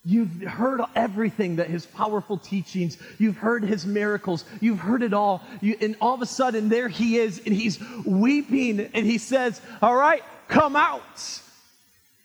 You've 0.05 0.41
heard 0.41 0.81
everything 0.95 1.55
that 1.57 1.69
his 1.69 1.85
powerful 1.85 2.37
teachings, 2.37 2.97
you've 3.19 3.37
heard 3.37 3.63
his 3.63 3.85
miracles, 3.85 4.43
you've 4.59 4.79
heard 4.79 5.01
it 5.01 5.13
all. 5.13 5.41
You, 5.61 5.77
and 5.79 5.95
all 6.01 6.13
of 6.13 6.21
a 6.21 6.25
sudden, 6.25 6.67
there 6.67 6.89
he 6.89 7.17
is, 7.17 7.41
and 7.45 7.55
he's 7.55 7.79
weeping, 8.05 8.81
and 8.93 9.05
he 9.05 9.17
says, 9.17 9.61
All 9.81 9.95
right, 9.95 10.23
come 10.49 10.75
out. 10.75 11.41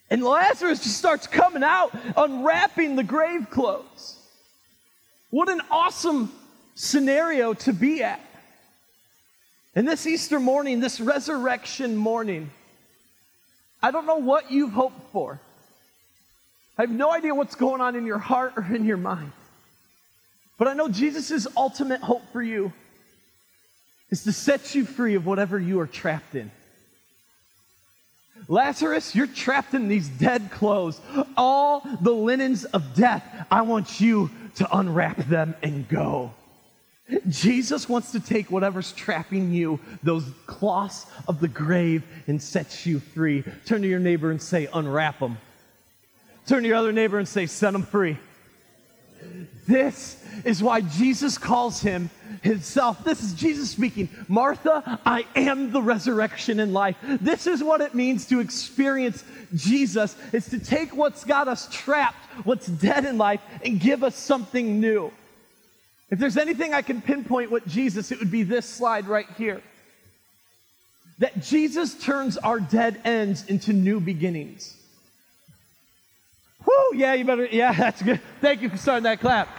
And 0.09 0.23
Lazarus 0.23 0.83
just 0.83 0.97
starts 0.97 1.25
coming 1.27 1.63
out, 1.63 1.91
unwrapping 2.17 2.95
the 2.95 3.03
grave 3.03 3.49
clothes. 3.49 4.17
What 5.29 5.47
an 5.47 5.61
awesome 5.71 6.33
scenario 6.75 7.53
to 7.53 7.71
be 7.71 8.03
at. 8.03 8.19
And 9.75 9.87
this 9.87 10.05
Easter 10.07 10.39
morning, 10.39 10.79
this 10.79 10.99
resurrection 10.99 11.95
morning, 11.95 12.49
I 13.81 13.91
don't 13.91 14.05
know 14.05 14.17
what 14.17 14.51
you've 14.51 14.73
hoped 14.73 15.11
for. 15.13 15.39
I 16.79 16.83
have 16.83 16.91
no 16.91 17.11
idea 17.11 17.35
what's 17.35 17.55
going 17.55 17.81
on 17.81 17.97
in 17.97 18.05
your 18.05 18.19
heart 18.19 18.53
or 18.55 18.63
in 18.63 18.85
your 18.85 18.95
mind. 18.95 19.33
But 20.57 20.69
I 20.69 20.73
know 20.73 20.87
Jesus' 20.87 21.45
ultimate 21.57 21.99
hope 21.99 22.23
for 22.31 22.41
you 22.41 22.71
is 24.11 24.23
to 24.23 24.31
set 24.31 24.73
you 24.73 24.85
free 24.85 25.15
of 25.15 25.25
whatever 25.25 25.59
you 25.59 25.81
are 25.81 25.87
trapped 25.87 26.35
in. 26.35 26.49
Lazarus, 28.47 29.13
you're 29.13 29.27
trapped 29.27 29.73
in 29.73 29.89
these 29.89 30.07
dead 30.07 30.51
clothes. 30.51 31.01
All 31.35 31.85
the 31.99 32.13
linens 32.13 32.63
of 32.63 32.95
death, 32.95 33.25
I 33.51 33.63
want 33.63 33.99
you 33.99 34.31
to 34.55 34.77
unwrap 34.77 35.17
them 35.27 35.55
and 35.61 35.85
go. 35.89 36.31
Jesus 37.27 37.89
wants 37.89 38.13
to 38.13 38.21
take 38.21 38.49
whatever's 38.49 38.93
trapping 38.93 39.51
you, 39.51 39.81
those 40.01 40.23
cloths 40.45 41.07
of 41.27 41.41
the 41.41 41.49
grave, 41.49 42.05
and 42.27 42.41
set 42.41 42.85
you 42.85 43.01
free. 43.01 43.43
Turn 43.65 43.81
to 43.81 43.87
your 43.89 43.99
neighbor 43.99 44.31
and 44.31 44.41
say, 44.41 44.69
Unwrap 44.73 45.19
them. 45.19 45.39
Turn 46.49 46.63
to 46.63 46.69
your 46.69 46.77
other 46.77 46.91
neighbor 46.91 47.19
and 47.19 47.27
say, 47.27 47.45
Set 47.45 47.75
him 47.75 47.83
free. 47.83 48.17
This 49.67 50.19
is 50.43 50.63
why 50.63 50.81
Jesus 50.81 51.37
calls 51.37 51.79
him 51.79 52.09
himself. 52.41 53.03
This 53.03 53.21
is 53.21 53.33
Jesus 53.35 53.69
speaking. 53.69 54.09
Martha, 54.27 54.99
I 55.05 55.27
am 55.35 55.71
the 55.71 55.79
resurrection 55.79 56.59
and 56.59 56.73
life. 56.73 56.95
This 57.21 57.45
is 57.45 57.63
what 57.63 57.81
it 57.81 57.93
means 57.93 58.25
to 58.29 58.39
experience 58.39 59.23
Jesus. 59.53 60.15
It's 60.33 60.49
to 60.49 60.57
take 60.57 60.95
what's 60.95 61.23
got 61.23 61.47
us 61.47 61.67
trapped, 61.71 62.25
what's 62.45 62.65
dead 62.65 63.05
in 63.05 63.19
life, 63.19 63.41
and 63.63 63.79
give 63.79 64.03
us 64.03 64.15
something 64.15 64.81
new. 64.81 65.11
If 66.09 66.17
there's 66.17 66.37
anything 66.37 66.73
I 66.73 66.81
can 66.81 66.99
pinpoint 66.99 67.51
with 67.51 67.67
Jesus, 67.67 68.11
it 68.11 68.17
would 68.17 68.31
be 68.31 68.41
this 68.41 68.65
slide 68.65 69.07
right 69.07 69.29
here. 69.37 69.61
That 71.19 71.43
Jesus 71.43 71.93
turns 71.93 72.37
our 72.37 72.59
dead 72.59 73.01
ends 73.05 73.45
into 73.45 73.71
new 73.71 73.99
beginnings. 73.99 74.77
Whoo, 76.69 76.97
yeah, 76.97 77.13
you 77.15 77.25
better, 77.25 77.45
yeah, 77.45 77.73
that's 77.77 78.01
good. 78.01 78.21
Thank 78.41 78.61
you 78.61 78.69
for 78.69 78.77
starting 78.77 79.03
that 79.03 79.19
clap. 79.19 79.49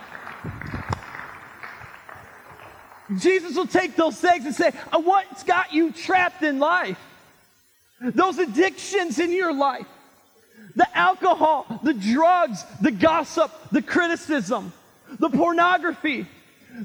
Jesus 3.18 3.56
will 3.56 3.66
take 3.66 3.96
those 3.96 4.16
things 4.16 4.46
and 4.46 4.54
say, 4.54 4.70
What's 4.92 5.42
got 5.42 5.72
you 5.72 5.90
trapped 5.90 6.44
in 6.44 6.60
life? 6.60 6.98
Those 8.00 8.38
addictions 8.38 9.18
in 9.18 9.32
your 9.32 9.52
life, 9.52 9.86
the 10.76 10.86
alcohol, 10.96 11.80
the 11.82 11.92
drugs, 11.92 12.64
the 12.80 12.92
gossip, 12.92 13.50
the 13.72 13.82
criticism, 13.82 14.72
the 15.18 15.28
pornography, 15.28 16.26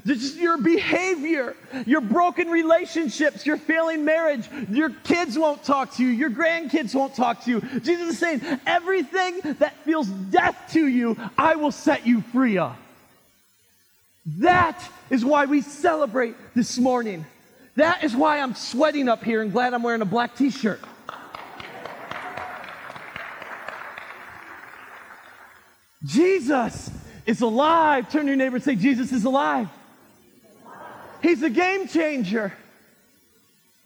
just 0.04 0.36
your 0.36 0.58
behavior, 0.58 1.56
your 1.86 2.00
broken 2.00 2.48
relationships, 2.48 3.46
your 3.46 3.56
failing 3.56 4.04
marriage, 4.04 4.48
your 4.70 4.90
kids 4.90 5.38
won't 5.38 5.64
talk 5.64 5.94
to 5.94 6.04
you, 6.04 6.10
your 6.10 6.30
grandkids 6.30 6.94
won't 6.94 7.14
talk 7.14 7.42
to 7.44 7.50
you. 7.50 7.60
Jesus 7.80 8.10
is 8.10 8.18
saying, 8.18 8.42
everything 8.66 9.40
that 9.58 9.74
feels 9.84 10.06
death 10.08 10.70
to 10.72 10.86
you, 10.86 11.16
I 11.38 11.56
will 11.56 11.72
set 11.72 12.06
you 12.06 12.20
free 12.20 12.58
of. 12.58 12.76
That 14.38 14.82
is 15.08 15.24
why 15.24 15.44
we 15.46 15.62
celebrate 15.62 16.34
this 16.54 16.78
morning. 16.78 17.24
That 17.76 18.02
is 18.02 18.16
why 18.16 18.40
I'm 18.40 18.54
sweating 18.54 19.08
up 19.08 19.22
here 19.22 19.42
and 19.42 19.52
glad 19.52 19.72
I'm 19.72 19.82
wearing 19.82 20.02
a 20.02 20.06
black 20.06 20.36
t 20.36 20.50
shirt. 20.50 20.80
Jesus 26.04 26.90
is 27.26 27.40
alive. 27.40 28.10
Turn 28.10 28.22
to 28.22 28.28
your 28.28 28.36
neighbor 28.36 28.56
and 28.56 28.64
say, 28.64 28.76
Jesus 28.76 29.12
is 29.12 29.24
alive. 29.24 29.68
He's 31.26 31.42
a 31.42 31.50
game 31.50 31.88
changer. 31.88 32.52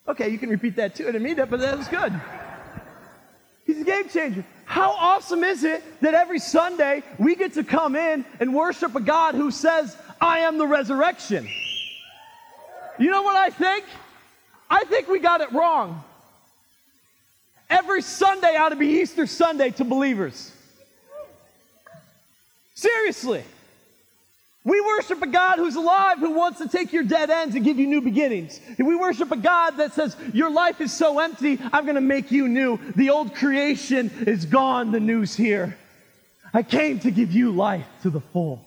Okay, 0.06 0.28
you 0.28 0.37
can 0.38 0.50
repeat 0.50 0.76
that 0.76 0.94
too. 0.94 1.04
I 1.04 1.06
didn't 1.06 1.23
mean 1.23 1.37
that, 1.37 1.49
but 1.49 1.61
that 1.61 1.78
was 1.78 1.88
good. 1.88 2.12
He's 3.64 3.80
a 3.80 3.85
game 3.85 4.11
changer. 4.11 4.44
How 4.66 4.90
awesome 4.90 5.42
is 5.42 5.64
it 5.64 5.82
that 6.02 6.12
every 6.12 6.38
Sunday 6.38 7.02
we 7.18 7.37
get 7.37 7.54
to 7.54 7.64
come 7.64 7.97
in 7.97 8.26
and 8.40 8.54
worship 8.54 8.94
a 8.94 9.00
God 9.00 9.35
who 9.35 9.50
says, 9.50 9.97
I 10.20 10.40
am 10.40 10.59
the 10.59 10.66
resurrection? 10.66 11.49
You 12.99 13.11
know 13.11 13.23
what 13.23 13.37
I 13.37 13.49
think? 13.49 13.87
I 14.68 14.85
think 14.85 15.09
we 15.09 15.18
got 15.18 15.40
it 15.40 15.50
wrong. 15.52 16.04
Every 17.70 18.02
Sunday 18.02 18.54
ought 18.56 18.68
to 18.68 18.76
be 18.76 19.00
Easter 19.00 19.26
Sunday 19.26 19.70
to 19.70 19.85
believers. 19.85 20.52
Seriously. 22.75 23.44
We 24.62 24.78
worship 24.80 25.22
a 25.22 25.26
God 25.26 25.56
who's 25.56 25.76
alive, 25.76 26.18
who 26.18 26.32
wants 26.32 26.58
to 26.58 26.68
take 26.68 26.92
your 26.92 27.02
dead 27.02 27.30
ends 27.30 27.54
and 27.54 27.64
give 27.64 27.78
you 27.78 27.86
new 27.86 28.02
beginnings. 28.02 28.60
And 28.78 28.86
we 28.86 28.94
worship 28.94 29.30
a 29.32 29.36
God 29.36 29.78
that 29.78 29.94
says, 29.94 30.14
Your 30.34 30.50
life 30.50 30.82
is 30.82 30.92
so 30.92 31.18
empty, 31.18 31.58
I'm 31.72 31.84
going 31.84 31.94
to 31.94 32.02
make 32.02 32.30
you 32.30 32.46
new. 32.46 32.78
The 32.94 33.08
old 33.10 33.34
creation 33.34 34.10
is 34.26 34.44
gone, 34.44 34.92
the 34.92 35.00
new's 35.00 35.34
here. 35.34 35.78
I 36.52 36.62
came 36.62 36.98
to 37.00 37.10
give 37.10 37.32
you 37.32 37.52
life 37.52 37.86
to 38.02 38.10
the 38.10 38.20
full. 38.20 38.60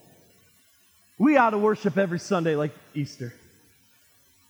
We 1.20 1.38
ought 1.38 1.52
to 1.52 1.60
worship 1.60 1.98
every 1.98 2.20
Sunday 2.20 2.56
like 2.56 2.72
Easter. 2.96 3.34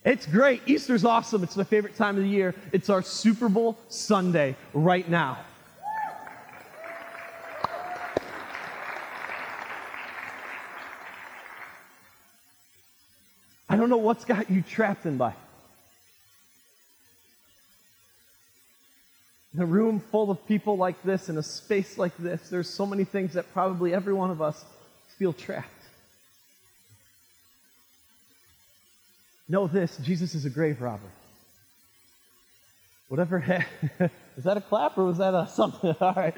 It's 0.05 0.25
great. 0.25 0.61
Easter's 0.65 1.03
awesome. 1.03 1.43
It's 1.43 1.57
my 1.57 1.63
favorite 1.63 1.95
time 1.95 2.17
of 2.17 2.23
the 2.23 2.29
year. 2.29 2.55
It's 2.71 2.89
our 2.89 3.01
Super 3.01 3.49
Bowl 3.49 3.77
Sunday 3.89 4.55
right 4.73 5.07
now. 5.07 5.39
I 13.73 13.75
don't 13.75 13.89
know 13.89 13.97
what's 13.97 14.23
got 14.23 14.51
you 14.51 14.61
trapped 14.61 15.07
in 15.07 15.17
life. 15.17 15.33
In 19.55 19.61
a 19.61 19.65
room 19.65 19.99
full 19.99 20.29
of 20.29 20.45
people 20.47 20.77
like 20.77 21.01
this, 21.01 21.27
in 21.27 21.39
a 21.39 21.43
space 21.43 21.97
like 21.97 22.15
this, 22.17 22.49
there's 22.49 22.69
so 22.69 22.85
many 22.85 23.03
things 23.03 23.33
that 23.33 23.51
probably 23.51 23.91
every 23.91 24.13
one 24.13 24.29
of 24.29 24.43
us 24.43 24.63
feel 25.17 25.33
trapped. 25.33 25.69
Know 29.49 29.65
this 29.65 29.97
Jesus 29.97 30.35
is 30.35 30.45
a 30.45 30.51
grave 30.51 30.79
robber. 30.79 31.09
Whatever, 33.07 33.39
ha- 33.39 33.65
is 34.37 34.43
that 34.43 34.57
a 34.57 34.61
clap 34.61 34.99
or 34.99 35.05
was 35.05 35.17
that 35.17 35.33
a 35.33 35.47
something? 35.47 35.95
All 35.99 36.13
right. 36.13 36.37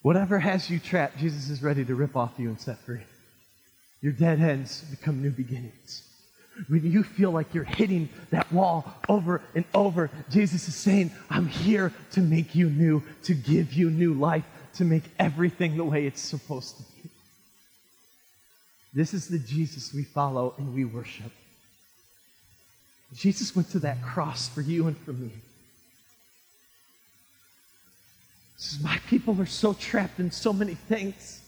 Whatever 0.00 0.38
has 0.38 0.70
you 0.70 0.78
trapped, 0.78 1.18
Jesus 1.18 1.50
is 1.50 1.62
ready 1.62 1.84
to 1.84 1.94
rip 1.94 2.16
off 2.16 2.32
you 2.38 2.48
and 2.48 2.58
set 2.58 2.78
free. 2.78 3.02
Your 4.00 4.12
dead 4.12 4.40
ends 4.40 4.82
become 4.90 5.22
new 5.22 5.30
beginnings. 5.30 6.02
When 6.68 6.90
you 6.90 7.02
feel 7.02 7.30
like 7.30 7.54
you're 7.54 7.64
hitting 7.64 8.08
that 8.30 8.50
wall 8.52 8.92
over 9.08 9.42
and 9.54 9.64
over, 9.74 10.10
Jesus 10.30 10.68
is 10.68 10.74
saying, 10.74 11.12
I'm 11.30 11.46
here 11.46 11.92
to 12.12 12.20
make 12.20 12.54
you 12.54 12.68
new, 12.68 13.02
to 13.24 13.34
give 13.34 13.72
you 13.72 13.90
new 13.90 14.14
life, 14.14 14.44
to 14.74 14.84
make 14.84 15.04
everything 15.18 15.76
the 15.76 15.84
way 15.84 16.06
it's 16.06 16.20
supposed 16.20 16.76
to 16.76 16.82
be. 16.82 17.10
This 18.92 19.14
is 19.14 19.28
the 19.28 19.38
Jesus 19.38 19.94
we 19.94 20.02
follow 20.02 20.54
and 20.58 20.74
we 20.74 20.84
worship. 20.84 21.32
Jesus 23.14 23.54
went 23.54 23.70
to 23.70 23.78
that 23.80 24.02
cross 24.02 24.48
for 24.48 24.60
you 24.60 24.86
and 24.86 24.96
for 24.98 25.12
me. 25.12 25.30
Says, 28.56 28.82
My 28.82 28.98
people 29.08 29.40
are 29.40 29.46
so 29.46 29.72
trapped 29.72 30.20
in 30.20 30.30
so 30.30 30.52
many 30.52 30.74
things. 30.74 31.39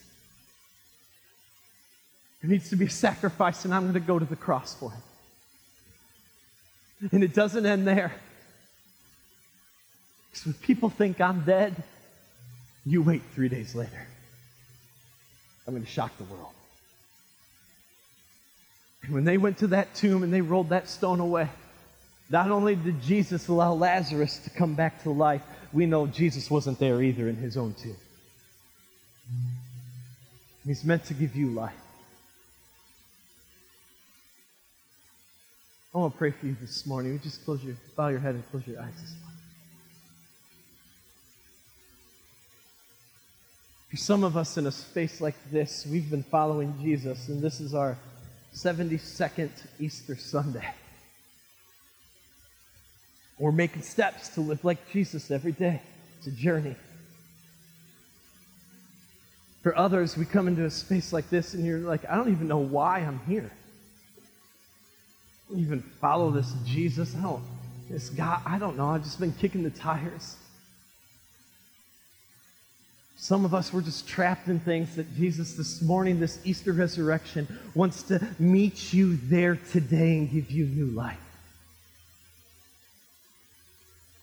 There 2.42 2.50
needs 2.50 2.70
to 2.70 2.76
be 2.76 2.86
a 2.86 2.90
sacrifice, 2.90 3.64
and 3.64 3.72
I'm 3.72 3.82
going 3.82 3.94
to 3.94 4.00
go 4.00 4.18
to 4.18 4.24
the 4.24 4.36
cross 4.36 4.74
for 4.74 4.90
him. 4.90 5.02
And 7.12 7.24
it 7.24 7.34
doesn't 7.34 7.64
end 7.64 7.86
there. 7.86 8.12
Because 10.30 10.46
when 10.46 10.54
people 10.54 10.90
think 10.90 11.20
I'm 11.20 11.44
dead, 11.44 11.74
you 12.84 13.02
wait 13.02 13.22
three 13.34 13.48
days 13.48 13.74
later. 13.74 14.06
I'm 15.66 15.74
going 15.74 15.84
to 15.84 15.90
shock 15.90 16.16
the 16.18 16.24
world. 16.24 16.48
And 19.02 19.12
when 19.12 19.24
they 19.24 19.38
went 19.38 19.58
to 19.58 19.68
that 19.68 19.94
tomb 19.94 20.22
and 20.22 20.32
they 20.32 20.40
rolled 20.40 20.70
that 20.70 20.88
stone 20.88 21.20
away, 21.20 21.48
not 22.30 22.50
only 22.50 22.74
did 22.74 23.02
Jesus 23.02 23.48
allow 23.48 23.74
Lazarus 23.74 24.38
to 24.38 24.50
come 24.50 24.74
back 24.74 25.02
to 25.02 25.10
life, 25.10 25.42
we 25.72 25.86
know 25.86 26.06
Jesus 26.06 26.50
wasn't 26.50 26.78
there 26.78 27.02
either 27.02 27.28
in 27.28 27.36
his 27.36 27.56
own 27.56 27.74
tomb. 27.74 27.96
He's 30.66 30.84
meant 30.84 31.04
to 31.06 31.14
give 31.14 31.36
you 31.36 31.48
life. 31.48 31.74
I 35.94 35.98
want 35.98 36.14
to 36.14 36.18
pray 36.18 36.30
for 36.30 36.46
you 36.46 36.56
this 36.58 36.86
morning. 36.86 37.12
You 37.12 37.18
just 37.18 37.44
close 37.44 37.62
your, 37.62 37.76
bow 37.96 38.08
your 38.08 38.18
head 38.18 38.34
and 38.34 38.50
close 38.50 38.66
your 38.66 38.80
eyes 38.80 38.94
this 38.94 39.10
morning. 39.20 39.38
For 43.90 43.96
some 43.98 44.24
of 44.24 44.38
us 44.38 44.56
in 44.56 44.66
a 44.66 44.72
space 44.72 45.20
like 45.20 45.34
this, 45.50 45.86
we've 45.86 46.10
been 46.10 46.22
following 46.22 46.74
Jesus, 46.80 47.28
and 47.28 47.42
this 47.42 47.60
is 47.60 47.74
our 47.74 47.98
72nd 48.54 49.50
Easter 49.78 50.16
Sunday. 50.16 50.66
We're 53.38 53.52
making 53.52 53.82
steps 53.82 54.30
to 54.30 54.40
live 54.40 54.64
like 54.64 54.90
Jesus 54.90 55.30
every 55.30 55.52
day. 55.52 55.82
It's 56.16 56.26
a 56.26 56.30
journey. 56.30 56.76
For 59.62 59.76
others, 59.76 60.16
we 60.16 60.24
come 60.24 60.48
into 60.48 60.64
a 60.64 60.70
space 60.70 61.12
like 61.12 61.28
this, 61.28 61.52
and 61.52 61.66
you're 61.66 61.80
like, 61.80 62.08
I 62.08 62.16
don't 62.16 62.30
even 62.30 62.48
know 62.48 62.58
why 62.58 63.00
I'm 63.00 63.20
here 63.26 63.50
even 65.56 65.80
follow 66.00 66.30
this 66.30 66.52
Jesus. 66.64 67.14
I 67.16 67.22
don't, 67.22 67.42
this 67.90 68.08
guy, 68.08 68.40
I 68.46 68.58
don't 68.58 68.76
know. 68.76 68.86
I've 68.88 69.02
just 69.04 69.20
been 69.20 69.32
kicking 69.32 69.62
the 69.62 69.70
tires. 69.70 70.36
Some 73.16 73.44
of 73.44 73.54
us 73.54 73.72
were 73.72 73.82
just 73.82 74.08
trapped 74.08 74.48
in 74.48 74.58
things 74.58 74.96
that 74.96 75.14
Jesus, 75.14 75.54
this 75.54 75.80
morning, 75.80 76.18
this 76.18 76.40
Easter 76.44 76.72
resurrection, 76.72 77.46
wants 77.74 78.02
to 78.04 78.20
meet 78.38 78.92
you 78.92 79.16
there 79.16 79.56
today 79.70 80.18
and 80.18 80.28
give 80.28 80.50
you 80.50 80.66
new 80.66 80.86
life. 80.86 81.20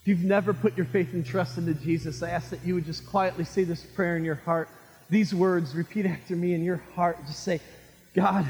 If 0.01 0.07
you've 0.07 0.23
never 0.23 0.53
put 0.53 0.75
your 0.75 0.85
faith 0.85 1.13
and 1.13 1.25
trust 1.25 1.57
into 1.57 1.75
Jesus, 1.75 2.21
I 2.23 2.31
ask 2.31 2.49
that 2.49 2.65
you 2.65 2.75
would 2.75 2.85
just 2.85 3.07
quietly 3.07 3.45
say 3.45 3.63
this 3.63 3.83
prayer 3.83 4.17
in 4.17 4.25
your 4.25 4.35
heart. 4.35 4.67
These 5.09 5.33
words, 5.33 5.75
repeat 5.75 6.05
after 6.05 6.35
me 6.35 6.53
in 6.53 6.63
your 6.63 6.81
heart. 6.93 7.17
Just 7.25 7.43
say, 7.43 7.61
God, 8.13 8.45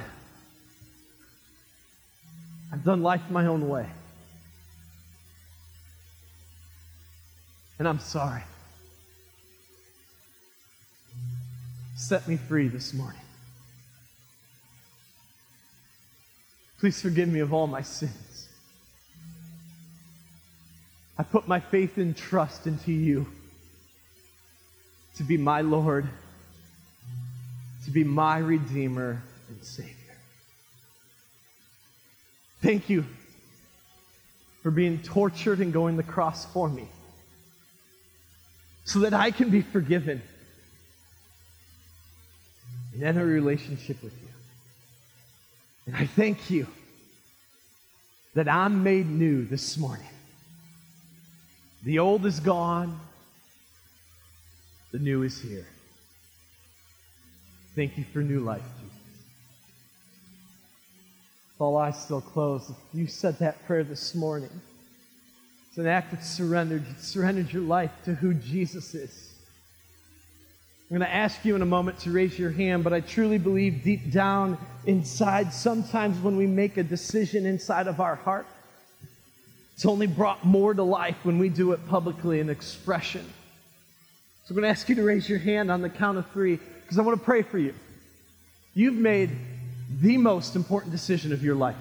I've 2.71 2.83
done 2.83 3.01
life 3.01 3.21
my 3.29 3.45
own 3.47 3.67
way. 3.67 3.87
And 7.79 7.87
I'm 7.87 7.99
sorry. 7.99 8.43
Set 11.95 12.27
me 12.27 12.37
free 12.37 12.67
this 12.67 12.93
morning. 12.93 13.21
Please 16.79 17.01
forgive 17.01 17.27
me 17.27 17.39
of 17.39 17.53
all 17.53 17.67
my 17.67 17.81
sins. 17.81 18.47
I 21.17 21.23
put 21.23 21.47
my 21.47 21.59
faith 21.59 21.97
and 21.97 22.15
trust 22.15 22.67
into 22.67 22.93
you 22.93 23.27
to 25.17 25.23
be 25.23 25.35
my 25.35 25.59
Lord, 25.59 26.07
to 27.83 27.91
be 27.91 28.05
my 28.05 28.37
Redeemer 28.37 29.21
and 29.49 29.61
Savior. 29.61 29.98
Thank 32.61 32.89
you 32.89 33.05
for 34.63 34.71
being 34.71 34.99
tortured 34.99 35.59
and 35.59 35.71
going 35.71 35.97
the 35.97 36.03
cross 36.03 36.45
for 36.51 36.67
me 36.67 36.87
so 38.83 38.99
that 38.99 39.13
I 39.13 39.31
can 39.31 39.49
be 39.49 39.61
forgiven 39.61 40.21
and 42.93 43.03
enter 43.03 43.21
a 43.21 43.25
relationship 43.25 44.01
with 44.03 44.13
you. 44.13 44.27
And 45.87 45.95
I 45.95 46.05
thank 46.05 46.49
you 46.49 46.67
that 48.33 48.49
I'm 48.49 48.83
made 48.83 49.07
new 49.07 49.45
this 49.45 49.77
morning. 49.77 50.05
The 51.83 51.99
old 51.99 52.25
is 52.25 52.39
gone, 52.39 52.99
the 54.91 54.99
new 54.99 55.23
is 55.23 55.39
here. 55.39 55.67
Thank 57.75 57.97
you 57.97 58.03
for 58.11 58.19
new 58.19 58.41
life, 58.41 58.61
All 61.59 61.75
eyes 61.75 62.01
still 62.01 62.21
closed, 62.21 62.71
you 62.93 63.05
said 63.05 63.37
that 63.39 63.65
prayer 63.67 63.83
this 63.83 64.15
morning, 64.15 64.49
it's 65.67 65.77
an 65.77 65.87
act 65.87 66.13
of 66.13 66.23
surrender. 66.23 66.77
You 66.77 66.85
surrendered 66.99 67.51
your 67.51 67.63
life 67.63 67.91
to 68.05 68.15
who 68.15 68.33
Jesus 68.33 68.95
is. 68.95 69.33
I'm 70.89 70.97
going 70.97 71.07
to 71.07 71.13
ask 71.13 71.43
you 71.43 71.55
in 71.55 71.61
a 71.61 71.67
moment 71.67 71.99
to 71.99 72.11
raise 72.11 72.39
your 72.39 72.49
hand, 72.49 72.85
but 72.85 72.93
I 72.93 73.01
truly 73.01 73.37
believe 73.37 73.83
deep 73.83 74.09
down 74.09 74.57
inside, 74.85 75.53
sometimes 75.53 76.17
when 76.19 76.37
we 76.37 76.47
make 76.47 76.77
a 76.77 76.83
decision 76.83 77.45
inside 77.45 77.87
of 77.87 77.99
our 77.99 78.15
heart, 78.15 78.47
it's 79.75 79.85
only 79.85 80.07
brought 80.07 80.45
more 80.45 80.73
to 80.73 80.81
life 80.81 81.17
when 81.23 81.39
we 81.39 81.49
do 81.49 81.73
it 81.73 81.87
publicly 81.87 82.39
in 82.39 82.49
expression. 82.49 83.25
So 84.45 84.53
I'm 84.53 84.55
going 84.55 84.63
to 84.63 84.69
ask 84.69 84.87
you 84.87 84.95
to 84.95 85.03
raise 85.03 85.29
your 85.29 85.39
hand 85.39 85.69
on 85.69 85.81
the 85.81 85.89
count 85.89 86.17
of 86.17 86.29
three 86.31 86.57
because 86.81 86.97
I 86.97 87.01
want 87.01 87.19
to 87.19 87.23
pray 87.23 87.41
for 87.43 87.59
you. 87.59 87.75
You've 88.73 88.95
made 88.95 89.29
the 89.89 90.17
most 90.17 90.55
important 90.55 90.91
decision 90.91 91.33
of 91.33 91.43
your 91.43 91.55
life. 91.55 91.75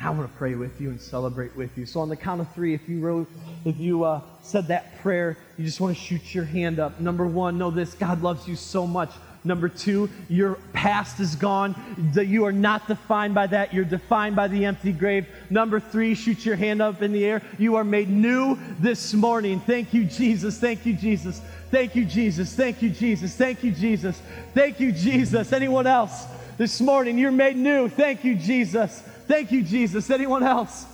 I 0.00 0.10
want 0.10 0.30
to 0.30 0.38
pray 0.38 0.54
with 0.54 0.80
you 0.80 0.90
and 0.90 1.00
celebrate 1.00 1.56
with 1.56 1.76
you. 1.76 1.84
So 1.84 2.00
on 2.00 2.08
the 2.08 2.16
count 2.16 2.40
of 2.40 2.50
three, 2.52 2.72
if 2.72 2.88
you 2.88 3.00
wrote, 3.00 3.28
if 3.64 3.78
you 3.80 4.04
uh, 4.04 4.20
said 4.42 4.68
that 4.68 4.96
prayer, 5.00 5.36
you 5.56 5.64
just 5.64 5.80
want 5.80 5.96
to 5.96 6.00
shoot 6.00 6.34
your 6.34 6.44
hand 6.44 6.78
up. 6.78 7.00
Number 7.00 7.26
one, 7.26 7.58
know 7.58 7.72
this: 7.72 7.94
God 7.94 8.22
loves 8.22 8.46
you 8.46 8.54
so 8.54 8.86
much. 8.86 9.10
Number 9.44 9.68
two, 9.68 10.08
your 10.28 10.54
past 10.72 11.20
is 11.20 11.34
gone. 11.34 11.74
You 12.14 12.44
are 12.44 12.52
not 12.52 12.86
defined 12.86 13.34
by 13.34 13.48
that. 13.48 13.74
You're 13.74 13.84
defined 13.84 14.36
by 14.36 14.48
the 14.48 14.64
empty 14.66 14.92
grave. 14.92 15.26
Number 15.50 15.80
three, 15.80 16.14
shoot 16.14 16.44
your 16.44 16.56
hand 16.56 16.80
up 16.80 17.02
in 17.02 17.12
the 17.12 17.24
air. 17.24 17.42
You 17.58 17.76
are 17.76 17.84
made 17.84 18.08
new 18.08 18.58
this 18.78 19.14
morning. 19.14 19.60
Thank 19.60 19.94
you, 19.94 20.04
Jesus. 20.04 20.58
Thank 20.58 20.86
you, 20.86 20.94
Jesus. 20.94 21.40
Thank 21.70 21.96
you, 21.96 22.04
Jesus. 22.04 22.54
Thank 22.54 22.82
you, 22.82 22.90
Jesus. 22.90 23.34
Thank 23.34 23.64
you, 23.64 23.72
Jesus. 23.72 24.20
Thank 24.54 24.80
you, 24.80 24.92
Jesus. 24.92 25.52
Anyone 25.52 25.86
else 25.86 26.26
this 26.58 26.80
morning? 26.80 27.16
You're 27.16 27.30
made 27.30 27.56
new. 27.56 27.88
Thank 27.88 28.24
you, 28.24 28.34
Jesus. 28.34 29.00
Thank 29.26 29.52
you, 29.52 29.62
Jesus. 29.62 30.10
Anyone 30.10 30.42
else 30.42 30.84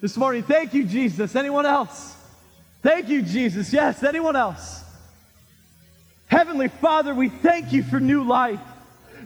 this 0.00 0.16
morning? 0.16 0.42
Thank 0.44 0.74
you, 0.74 0.84
Jesus. 0.84 1.34
Anyone 1.34 1.66
else? 1.66 2.14
Thank 2.82 3.08
you, 3.08 3.22
Jesus. 3.22 3.72
Yes, 3.72 4.02
anyone 4.04 4.36
else? 4.36 4.84
Heavenly 6.26 6.68
Father, 6.68 7.14
we 7.14 7.28
thank 7.28 7.72
you 7.72 7.82
for 7.82 7.98
new 7.98 8.22
life. 8.22 8.60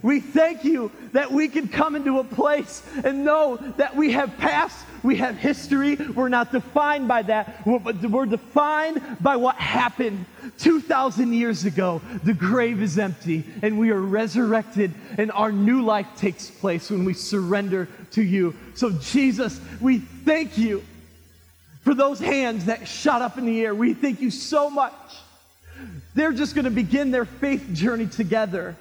We 0.05 0.19
thank 0.19 0.63
you 0.63 0.91
that 1.13 1.31
we 1.31 1.47
can 1.47 1.67
come 1.67 1.95
into 1.95 2.19
a 2.19 2.23
place 2.23 2.83
and 3.03 3.25
know 3.25 3.57
that 3.77 3.95
we 3.95 4.11
have 4.11 4.37
past, 4.37 4.85
we 5.01 5.15
have 5.15 5.35
history. 5.35 5.95
We're 5.95 6.29
not 6.29 6.51
defined 6.51 7.07
by 7.07 7.23
that, 7.23 7.65
but 7.65 7.99
we're 8.03 8.27
defined 8.27 9.01
by 9.19 9.35
what 9.37 9.55
happened 9.55 10.27
2,000 10.59 11.33
years 11.33 11.65
ago. 11.65 12.03
The 12.23 12.35
grave 12.35 12.83
is 12.83 12.99
empty 12.99 13.45
and 13.63 13.79
we 13.79 13.89
are 13.89 13.99
resurrected, 13.99 14.93
and 15.17 15.31
our 15.31 15.51
new 15.51 15.81
life 15.81 16.05
takes 16.17 16.51
place 16.51 16.91
when 16.91 17.03
we 17.03 17.15
surrender 17.15 17.87
to 18.11 18.21
you. 18.21 18.55
So, 18.75 18.91
Jesus, 18.91 19.59
we 19.81 19.97
thank 19.97 20.55
you 20.55 20.83
for 21.81 21.95
those 21.95 22.19
hands 22.19 22.65
that 22.65 22.87
shot 22.87 23.23
up 23.23 23.39
in 23.39 23.47
the 23.47 23.65
air. 23.65 23.73
We 23.73 23.95
thank 23.95 24.21
you 24.21 24.29
so 24.29 24.69
much. 24.69 24.93
They're 26.13 26.31
just 26.31 26.53
going 26.53 26.65
to 26.65 26.71
begin 26.71 27.09
their 27.09 27.25
faith 27.25 27.67
journey 27.73 28.05
together. 28.05 28.75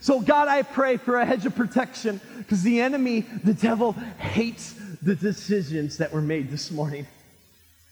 So, 0.00 0.20
God, 0.20 0.48
I 0.48 0.62
pray 0.62 0.96
for 0.96 1.18
a 1.18 1.24
hedge 1.24 1.46
of 1.46 1.54
protection 1.54 2.20
because 2.36 2.62
the 2.62 2.80
enemy, 2.80 3.20
the 3.44 3.54
devil, 3.54 3.92
hates 4.18 4.74
the 5.02 5.14
decisions 5.14 5.98
that 5.98 6.12
were 6.12 6.20
made 6.20 6.50
this 6.50 6.70
morning. 6.70 7.06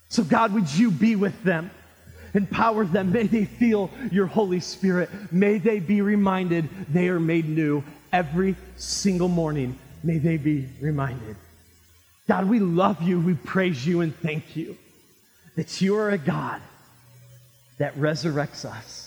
So, 0.08 0.22
God, 0.22 0.52
would 0.52 0.72
you 0.72 0.90
be 0.90 1.16
with 1.16 1.42
them? 1.42 1.70
Empower 2.34 2.84
them. 2.84 3.12
May 3.12 3.26
they 3.26 3.44
feel 3.44 3.90
your 4.12 4.26
Holy 4.26 4.60
Spirit. 4.60 5.08
May 5.32 5.58
they 5.58 5.80
be 5.80 6.00
reminded 6.02 6.68
they 6.92 7.08
are 7.08 7.20
made 7.20 7.48
new 7.48 7.82
every 8.12 8.56
single 8.76 9.28
morning. 9.28 9.78
May 10.02 10.18
they 10.18 10.36
be 10.36 10.68
reminded. 10.80 11.36
God, 12.28 12.48
we 12.48 12.58
love 12.58 13.00
you, 13.02 13.20
we 13.20 13.34
praise 13.34 13.86
you, 13.86 14.00
and 14.00 14.14
thank 14.16 14.56
you 14.56 14.76
that 15.54 15.80
you 15.80 15.96
are 15.96 16.10
a 16.10 16.18
God 16.18 16.60
that 17.78 17.94
resurrects 17.96 18.64
us 18.64 19.05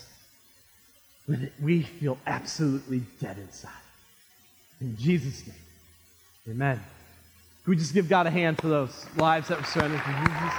when 1.29 1.51
we 1.61 1.83
feel 1.83 2.17
absolutely 2.25 3.03
dead 3.21 3.37
inside. 3.37 3.69
In 4.81 4.97
Jesus' 4.97 5.45
name, 5.45 5.55
amen. 6.49 6.81
Can 7.63 7.71
we 7.71 7.75
just 7.75 7.93
give 7.93 8.09
God 8.09 8.25
a 8.25 8.31
hand 8.31 8.59
for 8.59 8.67
those 8.67 9.05
lives 9.15 9.47
that 9.49 9.59
were 9.59 9.65
surrendered 9.65 10.01
to 10.01 10.07
Jesus? 10.07 10.53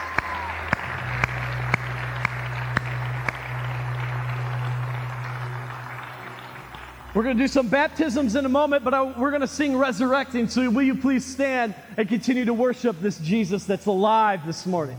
We're 7.12 7.24
going 7.24 7.36
to 7.36 7.42
do 7.42 7.48
some 7.48 7.66
baptisms 7.66 8.36
in 8.36 8.44
a 8.44 8.48
moment, 8.48 8.84
but 8.84 8.94
I, 8.94 9.02
we're 9.02 9.30
going 9.30 9.40
to 9.40 9.48
sing 9.48 9.76
Resurrecting. 9.76 10.46
So, 10.46 10.70
will 10.70 10.84
you 10.84 10.94
please 10.94 11.24
stand 11.24 11.74
and 11.96 12.08
continue 12.08 12.44
to 12.44 12.54
worship 12.54 13.00
this 13.00 13.18
Jesus 13.18 13.64
that's 13.64 13.86
alive 13.86 14.46
this 14.46 14.64
morning? 14.66 14.96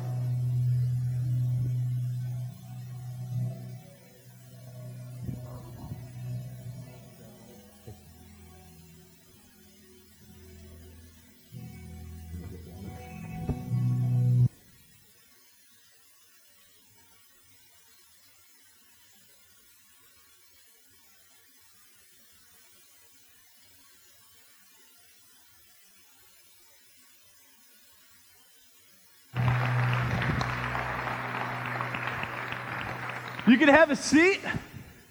Can 33.66 33.76
have 33.76 33.92
a 33.92 33.96
seat. 33.96 34.40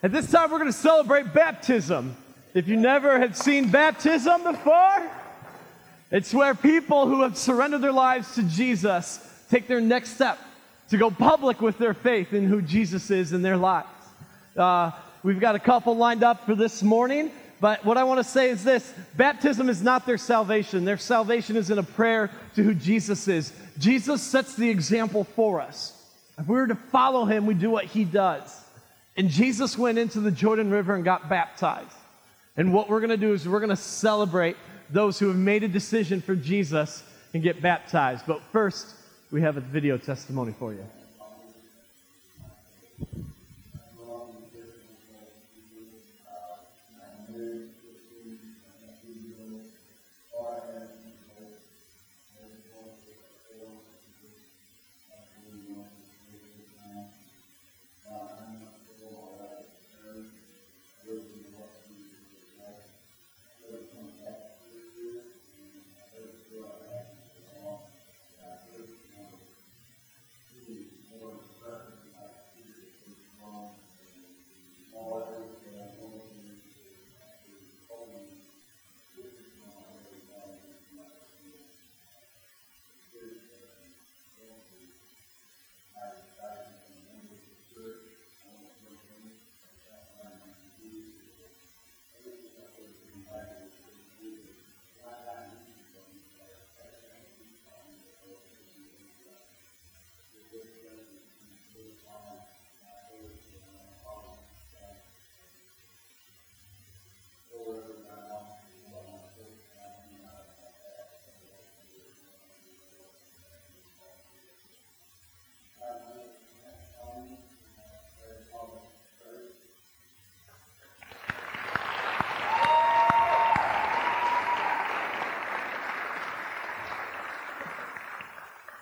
At 0.02 0.10
this 0.10 0.28
time, 0.28 0.50
we're 0.50 0.58
going 0.58 0.72
to 0.72 0.76
celebrate 0.76 1.32
baptism. 1.32 2.16
If 2.52 2.66
you 2.66 2.76
never 2.76 3.20
have 3.20 3.36
seen 3.36 3.70
baptism 3.70 4.42
before, 4.42 5.08
it's 6.10 6.34
where 6.34 6.56
people 6.56 7.06
who 7.06 7.22
have 7.22 7.38
surrendered 7.38 7.80
their 7.80 7.92
lives 7.92 8.34
to 8.34 8.42
Jesus 8.42 9.20
take 9.50 9.68
their 9.68 9.80
next 9.80 10.14
step 10.14 10.36
to 10.88 10.96
go 10.96 11.12
public 11.12 11.60
with 11.60 11.78
their 11.78 11.94
faith 11.94 12.32
in 12.32 12.48
who 12.48 12.60
Jesus 12.60 13.12
is 13.12 13.32
in 13.32 13.42
their 13.42 13.56
lives. 13.56 13.86
Uh, 14.56 14.90
we've 15.22 15.38
got 15.38 15.54
a 15.54 15.60
couple 15.60 15.96
lined 15.96 16.24
up 16.24 16.44
for 16.44 16.56
this 16.56 16.82
morning, 16.82 17.30
but 17.60 17.84
what 17.84 17.96
I 17.96 18.02
want 18.02 18.18
to 18.18 18.24
say 18.24 18.50
is 18.50 18.64
this 18.64 18.92
baptism 19.16 19.68
is 19.68 19.80
not 19.80 20.06
their 20.06 20.18
salvation. 20.18 20.84
Their 20.84 20.98
salvation 20.98 21.56
is 21.56 21.70
in 21.70 21.78
a 21.78 21.84
prayer 21.84 22.32
to 22.56 22.64
who 22.64 22.74
Jesus 22.74 23.28
is. 23.28 23.52
Jesus 23.78 24.20
sets 24.20 24.56
the 24.56 24.68
example 24.68 25.22
for 25.22 25.60
us. 25.60 25.99
If 26.40 26.48
we 26.48 26.54
were 26.54 26.66
to 26.68 26.74
follow 26.74 27.26
him, 27.26 27.44
we 27.44 27.52
do 27.52 27.70
what 27.70 27.84
he 27.84 28.04
does. 28.04 28.64
And 29.16 29.28
Jesus 29.28 29.76
went 29.76 29.98
into 29.98 30.20
the 30.20 30.30
Jordan 30.30 30.70
River 30.70 30.94
and 30.94 31.04
got 31.04 31.28
baptized. 31.28 31.92
And 32.56 32.72
what 32.72 32.88
we're 32.88 33.00
going 33.00 33.10
to 33.10 33.18
do 33.18 33.34
is 33.34 33.46
we're 33.46 33.60
going 33.60 33.68
to 33.68 33.76
celebrate 33.76 34.56
those 34.88 35.18
who 35.18 35.28
have 35.28 35.36
made 35.36 35.64
a 35.64 35.68
decision 35.68 36.22
for 36.22 36.34
Jesus 36.34 37.02
and 37.34 37.42
get 37.42 37.60
baptized. 37.60 38.24
But 38.26 38.40
first, 38.52 38.94
we 39.30 39.42
have 39.42 39.58
a 39.58 39.60
video 39.60 39.98
testimony 39.98 40.54
for 40.58 40.72
you. 40.72 40.84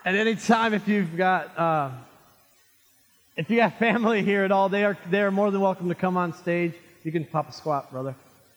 At 0.09 0.15
any 0.15 0.37
time, 0.37 0.73
if 0.73 0.89
you've 0.89 1.19
got 1.19 1.59
uh, 1.59 1.91
if 3.37 3.51
you 3.51 3.57
got 3.59 3.79
family 3.79 4.23
here 4.23 4.43
at 4.43 4.51
all, 4.51 4.71
they 4.71 4.83
are 4.83 4.97
they 5.11 5.21
are 5.21 5.31
more 5.31 5.51
than 5.51 5.61
welcome 5.61 5.91
to 5.91 5.95
come 5.95 6.17
on 6.17 6.33
stage. 6.33 6.73
You 7.05 7.13
can 7.13 7.27
pop 7.27 7.51
a 7.51 7.53
squat, 7.53 7.93
brother. 7.93 8.15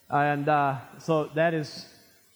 And 0.10 0.48
uh, 0.48 0.78
so 1.00 1.26
that 1.36 1.54
is 1.54 1.86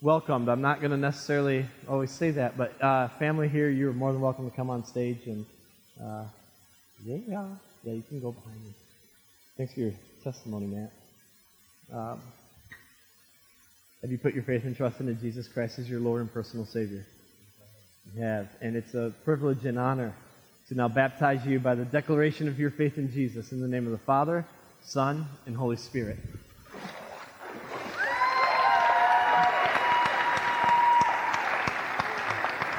welcomed. 0.02 0.50
I'm 0.50 0.62
not 0.62 0.82
going 0.82 0.92
to 0.92 0.98
necessarily 0.98 1.66
always 1.88 2.12
say 2.12 2.32
that, 2.32 2.58
but 2.58 2.82
uh, 2.84 3.08
family 3.18 3.48
here, 3.48 3.70
you're 3.70 3.94
more 3.94 4.12
than 4.12 4.20
welcome 4.20 4.50
to 4.50 4.56
come 4.56 4.70
on 4.70 4.86
stage. 4.86 5.28
And 5.28 5.46
uh, 6.04 6.26
yeah, 7.06 7.46
yeah, 7.86 7.94
you 7.94 8.04
can 8.10 8.20
go 8.20 8.34
behind 8.34 8.66
me. 8.66 8.74
Thanks 9.56 9.76
for 9.76 9.80
your 9.80 9.94
testimony, 10.26 10.66
Matt. 10.68 10.92
Um, 11.94 12.20
have 14.02 14.12
you 14.12 14.18
put 14.18 14.34
your 14.34 14.44
faith 14.44 14.66
and 14.66 14.76
trust 14.76 15.00
into 15.00 15.14
Jesus 15.14 15.48
Christ 15.48 15.80
as 15.80 15.90
your 15.90 16.02
Lord 16.02 16.20
and 16.20 16.34
personal 16.34 16.66
Savior? 16.66 17.06
Have. 18.18 18.48
And 18.62 18.76
it's 18.78 18.94
a 18.94 19.14
privilege 19.26 19.66
and 19.66 19.78
honor 19.78 20.16
to 20.70 20.76
now 20.76 20.88
baptize 20.88 21.46
you 21.46 21.60
by 21.60 21.76
the 21.76 21.86
declaration 21.86 22.48
of 22.48 22.60
your 22.60 22.72
faith 22.72 22.98
in 22.98 23.12
Jesus 23.12 23.52
in 23.52 23.60
the 23.60 23.68
name 23.68 23.86
of 23.86 23.92
the 23.92 23.98
Father, 23.98 24.46
Son, 24.82 25.28
and 25.46 25.56
Holy 25.56 25.76
Spirit. 25.76 26.18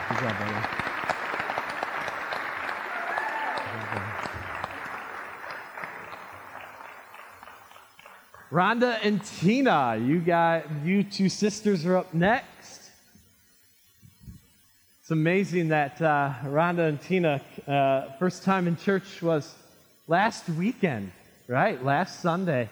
Good 0.09 0.19
job, 0.19 0.39
brother. 0.39 0.69
Rhonda 8.51 8.99
and 9.03 9.23
Tina, 9.23 10.01
you 10.03 10.21
got 10.21 10.65
you 10.83 11.03
two 11.03 11.29
sisters 11.29 11.85
are 11.85 11.97
up 11.97 12.15
next. 12.15 12.76
It's 15.07 15.12
amazing 15.12 15.69
that 15.69 16.03
uh, 16.03 16.33
Rhonda 16.42 16.88
and 16.88 17.01
Tina, 17.01 17.40
uh, 17.69 18.16
first 18.19 18.42
time 18.42 18.66
in 18.66 18.77
church 18.77 19.23
was 19.23 19.55
last 20.09 20.49
weekend, 20.49 21.12
right? 21.47 21.81
Last 21.85 22.23
Sunday, 22.23 22.69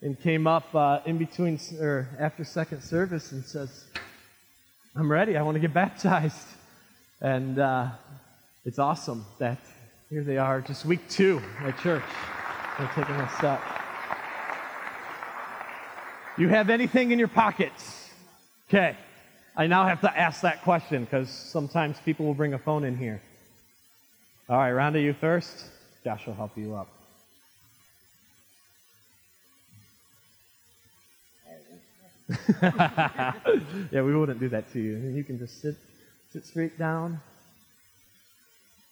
and 0.00 0.16
came 0.20 0.46
up 0.46 0.72
uh, 0.72 1.00
in 1.04 1.18
between 1.18 1.58
or 1.80 2.08
after 2.20 2.44
second 2.44 2.80
service 2.80 3.32
and 3.32 3.44
says, 3.44 3.86
"I'm 4.94 5.10
ready. 5.10 5.36
I 5.36 5.42
want 5.42 5.56
to 5.56 5.58
get 5.58 5.74
baptized." 5.74 6.46
And 7.20 7.58
uh, 7.58 7.88
it's 8.64 8.78
awesome 8.78 9.26
that 9.40 9.58
here 10.10 10.22
they 10.22 10.38
are, 10.38 10.60
just 10.60 10.84
week 10.84 11.08
two 11.08 11.42
at 11.64 11.76
church. 11.80 12.04
They're 12.78 12.90
taking 12.94 13.16
a 13.16 13.28
step. 13.36 13.60
You 16.38 16.50
have 16.50 16.70
anything 16.70 17.10
in 17.10 17.18
your 17.18 17.26
pockets? 17.26 18.10
Okay. 18.68 18.96
I 19.56 19.68
now 19.68 19.86
have 19.86 20.00
to 20.00 20.18
ask 20.18 20.40
that 20.40 20.62
question 20.62 21.04
because 21.04 21.30
sometimes 21.30 21.96
people 22.04 22.26
will 22.26 22.34
bring 22.34 22.54
a 22.54 22.58
phone 22.58 22.82
in 22.82 22.96
here. 22.96 23.22
All 24.48 24.58
right, 24.58 24.72
Rhonda, 24.72 25.00
you 25.00 25.12
first. 25.12 25.64
Josh 26.02 26.26
will 26.26 26.34
help 26.34 26.58
you 26.58 26.74
up. 26.74 26.88
yeah, 33.92 34.02
we 34.02 34.14
wouldn't 34.16 34.40
do 34.40 34.48
that 34.48 34.72
to 34.72 34.80
you. 34.80 34.96
You 34.96 35.22
can 35.22 35.38
just 35.38 35.60
sit, 35.62 35.76
sit 36.32 36.44
straight 36.44 36.78
down. 36.78 37.20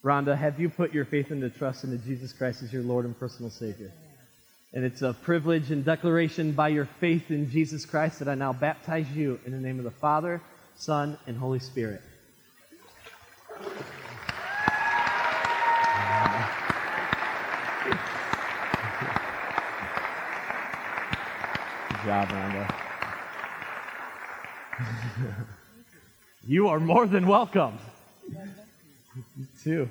Rhonda, 0.03 0.37
have 0.37 0.59
you 0.59 0.69
put 0.69 0.93
your 0.93 1.05
faith 1.05 1.31
and 1.31 1.41
the 1.41 1.49
trust 1.49 1.83
into 1.83 1.97
Jesus 1.97 2.31
Christ 2.31 2.63
as 2.63 2.71
your 2.71 2.83
Lord 2.83 3.05
and 3.05 3.17
personal 3.19 3.49
Savior? 3.49 3.91
And 4.73 4.83
it's 4.83 5.01
a 5.01 5.13
privilege 5.13 5.71
and 5.71 5.83
declaration 5.85 6.51
by 6.53 6.69
your 6.69 6.85
faith 6.99 7.29
in 7.29 7.49
Jesus 7.49 7.85
Christ 7.85 8.19
that 8.19 8.27
I 8.27 8.35
now 8.35 8.53
baptize 8.53 9.09
you 9.11 9.39
in 9.45 9.51
the 9.51 9.59
name 9.59 9.77
of 9.77 9.83
the 9.83 9.91
Father, 9.91 10.41
Son, 10.75 11.17
and 11.27 11.37
Holy 11.37 11.59
Spirit. 11.59 12.01
Good 21.89 21.97
job, 22.05 22.27
Rhonda. 22.29 22.75
you 26.47 26.67
are 26.67 26.79
more 26.79 27.07
than 27.07 27.27
welcome. 27.27 27.77
You 29.37 29.47
too. 29.63 29.89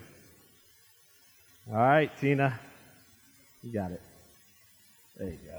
All 1.71 1.77
right, 1.77 2.11
Tina. 2.21 2.59
You 3.63 3.73
got 3.73 3.93
it. 3.93 4.03
There 5.17 5.29
you 5.29 5.39
go. 5.47 5.52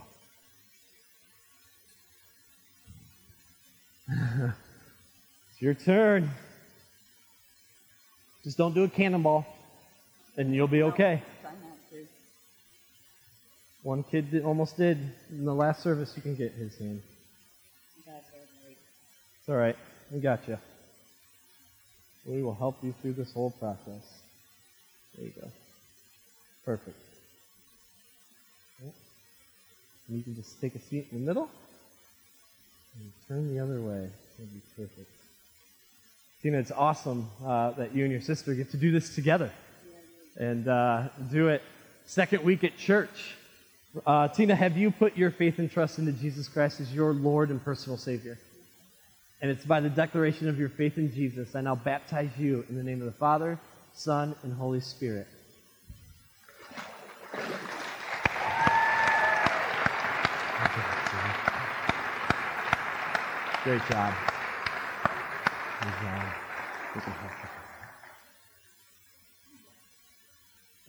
Your 5.63 5.73
turn. 5.73 6.29
Just 8.43 8.57
don't 8.57 8.75
do 8.75 8.83
a 8.83 8.89
cannonball, 8.89 9.45
and 10.35 10.53
you'll 10.53 10.67
be 10.67 10.83
okay. 10.83 11.23
One 13.81 14.03
kid 14.03 14.31
did, 14.31 14.43
almost 14.43 14.75
did 14.75 14.97
in 15.29 15.45
the 15.45 15.53
last 15.53 15.81
service. 15.81 16.13
You 16.17 16.21
can 16.21 16.35
get 16.35 16.51
his 16.51 16.77
hand. 16.77 17.01
It's 18.05 19.49
all 19.49 19.55
right. 19.55 19.77
We 20.11 20.19
got 20.19 20.45
you. 20.47 20.57
We 22.25 22.43
will 22.43 22.55
help 22.55 22.77
you 22.83 22.93
through 23.01 23.13
this 23.13 23.31
whole 23.33 23.51
process. 23.51 24.03
There 25.15 25.25
you 25.25 25.33
go. 25.39 25.47
Perfect. 26.65 26.97
And 28.81 30.17
you 30.17 30.23
can 30.23 30.35
just 30.35 30.59
take 30.59 30.75
a 30.75 30.79
seat 30.79 31.07
in 31.11 31.19
the 31.21 31.25
middle 31.25 31.49
and 32.99 33.11
turn 33.29 33.53
the 33.53 33.61
other 33.61 33.79
way. 33.79 34.09
It'll 34.37 34.53
be 34.53 34.61
perfect. 34.75 35.22
Tina, 36.43 36.57
it's 36.57 36.71
awesome 36.71 37.29
uh, 37.45 37.71
that 37.71 37.95
you 37.95 38.03
and 38.03 38.11
your 38.11 38.19
sister 38.19 38.53
get 38.53 38.69
to 38.71 38.77
do 38.77 38.91
this 38.91 39.15
together 39.15 39.49
and 40.35 40.67
uh, 40.67 41.07
do 41.31 41.47
it 41.47 41.61
second 42.05 42.43
week 42.43 42.65
at 42.65 42.75
church. 42.75 43.35
Uh, 44.05 44.27
Tina, 44.27 44.53
have 44.53 44.75
you 44.75 44.91
put 44.91 45.15
your 45.15 45.31
faith 45.31 45.57
and 45.57 45.71
trust 45.71 45.99
into 45.99 46.11
Jesus 46.11 46.49
Christ 46.49 46.81
as 46.81 46.93
your 46.93 47.13
Lord 47.13 47.49
and 47.49 47.63
personal 47.63 47.97
Savior? 47.97 48.37
And 49.41 49.51
it's 49.51 49.63
by 49.63 49.79
the 49.79 49.89
declaration 49.89 50.49
of 50.49 50.59
your 50.59 50.67
faith 50.67 50.97
in 50.97 51.13
Jesus, 51.13 51.55
I 51.55 51.61
now 51.61 51.75
baptize 51.75 52.31
you 52.37 52.65
in 52.67 52.75
the 52.75 52.83
name 52.83 52.99
of 52.99 53.05
the 53.05 53.13
Father, 53.13 53.57
Son, 53.93 54.35
and 54.43 54.51
Holy 54.51 54.81
Spirit. 54.81 55.27
Great 63.63 63.81
job. 63.89 64.32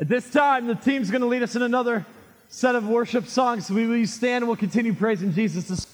At 0.01 0.09
this 0.09 0.31
time, 0.31 0.67
the 0.67 0.75
team's 0.75 1.11
going 1.11 1.23
to 1.23 1.27
lead 1.27 1.43
us 1.43 1.57
in 1.57 1.63
another 1.63 2.05
set 2.49 2.75
of 2.75 2.87
worship 2.87 3.27
songs. 3.27 3.71
We 3.71 3.87
will 3.87 4.07
stand 4.07 4.43
and 4.43 4.49
we'll 4.49 4.57
continue 4.57 4.93
praising 4.93 5.33
Jesus. 5.33 5.87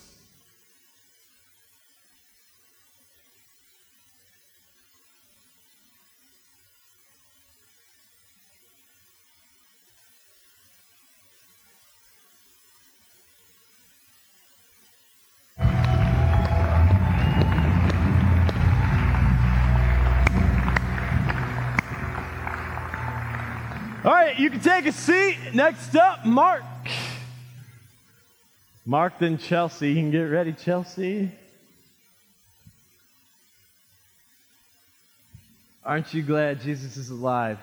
You 24.40 24.48
can 24.50 24.61
take 24.61 24.87
a 24.87 24.92
seat. 24.92 25.37
Next 25.53 25.94
up, 25.94 26.24
Mark. 26.24 26.62
Mark, 28.87 29.18
then 29.18 29.37
Chelsea. 29.37 29.90
You 29.90 29.96
can 29.96 30.11
get 30.11 30.22
ready, 30.22 30.53
Chelsea. 30.55 31.31
Aren't 35.85 36.14
you 36.14 36.22
glad 36.22 36.62
Jesus 36.62 36.96
is 36.96 37.11
alive? 37.11 37.59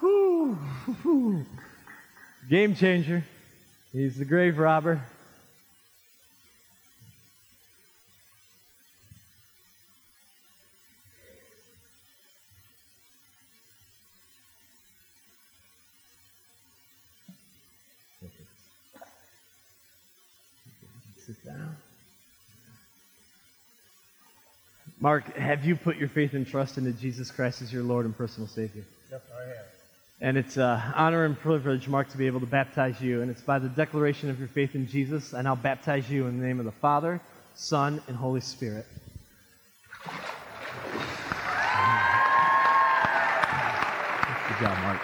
Whew. 0.00 1.46
Game 2.50 2.74
changer. 2.74 3.24
He's 3.92 4.18
the 4.18 4.24
grave 4.24 4.58
robber. 4.58 5.00
Sit 21.32 21.44
down. 21.46 21.76
Mark, 25.00 25.34
have 25.36 25.64
you 25.64 25.76
put 25.76 25.96
your 25.96 26.10
faith 26.10 26.34
and 26.34 26.46
trust 26.46 26.76
into 26.76 26.92
Jesus 26.92 27.30
Christ 27.30 27.62
as 27.62 27.72
your 27.72 27.82
Lord 27.82 28.04
and 28.04 28.14
personal 28.16 28.46
Savior? 28.46 28.84
Yes, 29.10 29.20
I 29.34 29.48
have. 29.48 29.56
And 30.20 30.36
it's 30.36 30.58
an 30.58 30.80
honor 30.94 31.24
and 31.24 31.38
privilege, 31.38 31.88
Mark, 31.88 32.10
to 32.10 32.18
be 32.18 32.26
able 32.26 32.40
to 32.40 32.46
baptize 32.46 33.00
you. 33.00 33.22
And 33.22 33.30
it's 33.30 33.40
by 33.40 33.58
the 33.58 33.68
declaration 33.68 34.28
of 34.28 34.38
your 34.38 34.48
faith 34.48 34.74
in 34.74 34.86
Jesus, 34.86 35.32
I 35.32 35.40
now 35.42 35.54
baptize 35.54 36.10
you 36.10 36.26
in 36.26 36.38
the 36.38 36.46
name 36.46 36.58
of 36.58 36.66
the 36.66 36.72
Father, 36.72 37.20
Son, 37.54 38.02
and 38.08 38.16
Holy 38.16 38.40
Spirit. 38.40 38.86
Good 44.48 44.58
job, 44.60 44.78
Mark. 44.82 45.00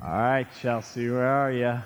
All 0.00 0.14
right, 0.38 0.46
Chelsea, 0.62 1.10
where 1.10 1.26
are 1.26 1.50
you? 1.50 1.82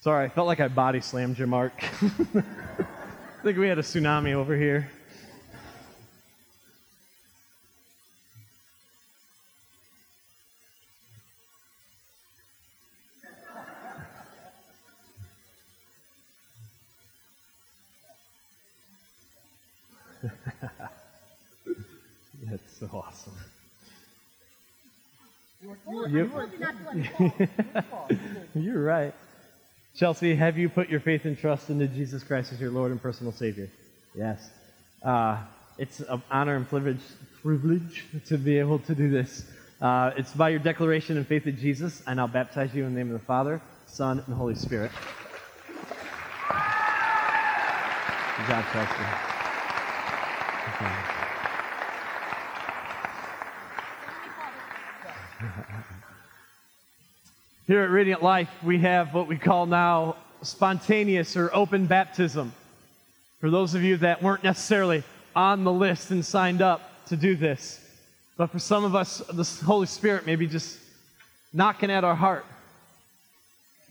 Sorry, 0.00 0.24
I 0.24 0.28
felt 0.28 0.48
like 0.48 0.58
I 0.58 0.66
body 0.66 1.00
slammed 1.00 1.38
you, 1.38 1.46
Mark. 1.46 1.72
I 2.02 2.42
think 3.44 3.56
we 3.58 3.68
had 3.68 3.78
a 3.78 3.82
tsunami 3.82 4.32
over 4.32 4.56
here. 4.56 4.90
You- 26.16 26.30
You're 28.54 28.82
right. 28.82 29.14
Chelsea, 29.94 30.34
have 30.34 30.58
you 30.58 30.68
put 30.68 30.88
your 30.88 31.00
faith 31.00 31.24
and 31.24 31.38
trust 31.38 31.70
into 31.70 31.86
Jesus 31.88 32.22
Christ 32.22 32.52
as 32.52 32.60
your 32.60 32.70
Lord 32.70 32.90
and 32.90 33.00
personal 33.00 33.32
Savior? 33.32 33.70
Yes. 34.14 34.50
Uh, 35.02 35.38
it's 35.78 36.00
an 36.00 36.22
honor 36.30 36.56
and 36.56 36.68
privilege, 36.68 37.00
privilege 37.42 38.04
to 38.26 38.36
be 38.38 38.58
able 38.58 38.78
to 38.80 38.94
do 38.94 39.10
this. 39.10 39.44
Uh, 39.80 40.10
it's 40.16 40.32
by 40.32 40.48
your 40.50 40.58
declaration 40.58 41.16
and 41.16 41.26
faith 41.26 41.46
in 41.46 41.56
Jesus, 41.58 42.00
and 42.06 42.20
I 42.20 42.26
now 42.26 42.26
baptize 42.32 42.74
you 42.74 42.84
in 42.84 42.94
the 42.94 42.98
name 42.98 43.14
of 43.14 43.20
the 43.20 43.26
Father, 43.26 43.60
Son, 43.86 44.22
and 44.26 44.34
Holy 44.34 44.54
Spirit. 44.54 44.90
Good 48.36 48.46
job, 48.48 48.64
Chelsea. 48.72 49.04
Okay. 50.68 51.15
Here 57.66 57.82
at 57.82 57.90
Radiant 57.90 58.22
Life, 58.22 58.48
we 58.62 58.78
have 58.82 59.12
what 59.12 59.26
we 59.26 59.36
call 59.36 59.66
now 59.66 60.14
spontaneous 60.40 61.36
or 61.36 61.52
open 61.52 61.86
baptism. 61.86 62.52
For 63.40 63.50
those 63.50 63.74
of 63.74 63.82
you 63.82 63.96
that 63.96 64.22
weren't 64.22 64.44
necessarily 64.44 65.02
on 65.34 65.64
the 65.64 65.72
list 65.72 66.12
and 66.12 66.24
signed 66.24 66.62
up 66.62 67.04
to 67.06 67.16
do 67.16 67.34
this, 67.34 67.80
but 68.36 68.52
for 68.52 68.60
some 68.60 68.84
of 68.84 68.94
us, 68.94 69.18
the 69.18 69.42
Holy 69.64 69.88
Spirit 69.88 70.26
may 70.26 70.36
be 70.36 70.46
just 70.46 70.78
knocking 71.52 71.90
at 71.90 72.04
our 72.04 72.14
heart. 72.14 72.46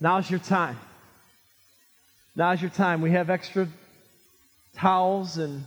Now's 0.00 0.30
your 0.30 0.40
time. 0.40 0.78
Now's 2.34 2.62
your 2.62 2.70
time. 2.70 3.02
We 3.02 3.10
have 3.10 3.28
extra 3.28 3.68
towels 4.74 5.36
and 5.36 5.66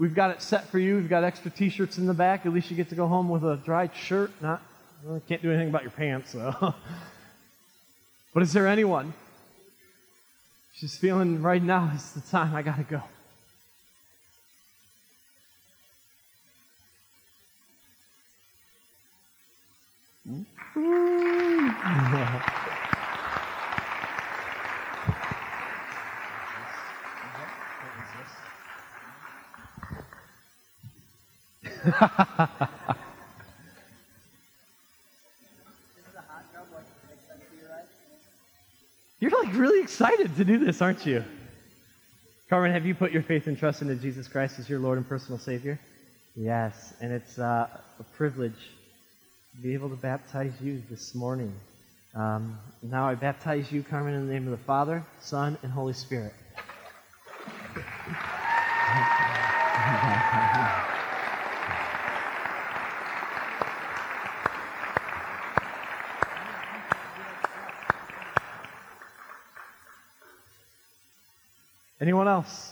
we've 0.00 0.16
got 0.16 0.32
it 0.32 0.42
set 0.42 0.66
for 0.66 0.80
you. 0.80 0.96
We've 0.96 1.08
got 1.08 1.22
extra 1.22 1.52
t 1.52 1.68
shirts 1.68 1.96
in 1.96 2.06
the 2.06 2.14
back. 2.14 2.44
At 2.44 2.52
least 2.52 2.72
you 2.72 2.76
get 2.76 2.88
to 2.88 2.96
go 2.96 3.06
home 3.06 3.28
with 3.28 3.44
a 3.44 3.56
dry 3.64 3.88
shirt, 3.94 4.32
not 4.42 4.60
can't 5.28 5.42
do 5.42 5.50
anything 5.50 5.68
about 5.68 5.82
your 5.82 5.90
pants, 5.90 6.32
though. 6.32 6.74
but 8.34 8.42
is 8.42 8.54
there 8.54 8.66
anyone? 8.66 9.12
She's 10.72 10.96
feeling 10.96 11.42
right 11.42 11.62
now 11.62 11.92
is 11.94 12.12
the 12.12 12.22
time 12.22 12.54
I 12.54 12.62
got 12.62 12.76
to 12.76 12.84
go. 12.84 13.02
You're 39.24 39.42
like 39.42 39.54
really 39.54 39.80
to 40.36 40.44
do 40.44 40.58
this, 40.58 40.80
aren't 40.82 41.06
you? 41.06 41.24
Carmen, 42.48 42.72
have 42.72 42.86
you 42.86 42.94
put 42.94 43.12
your 43.12 43.22
faith 43.22 43.46
and 43.46 43.58
trust 43.58 43.82
into 43.82 43.94
Jesus 43.96 44.28
Christ 44.28 44.58
as 44.58 44.68
your 44.68 44.78
Lord 44.78 44.98
and 44.98 45.08
personal 45.08 45.38
Savior? 45.38 45.78
Yes, 46.36 46.94
and 47.00 47.12
it's 47.12 47.38
uh, 47.38 47.68
a 47.98 48.02
privilege 48.16 48.52
to 49.54 49.62
be 49.62 49.74
able 49.74 49.88
to 49.90 49.96
baptize 49.96 50.52
you 50.60 50.82
this 50.90 51.14
morning. 51.14 51.54
Um, 52.14 52.58
now 52.82 53.08
I 53.08 53.14
baptize 53.14 53.70
you, 53.72 53.82
Carmen, 53.82 54.14
in 54.14 54.26
the 54.26 54.32
name 54.32 54.44
of 54.44 54.50
the 54.50 54.64
Father, 54.64 55.04
Son, 55.20 55.58
and 55.62 55.72
Holy 55.72 55.94
Spirit. 55.94 56.34
Anyone 72.04 72.28
else? 72.28 72.70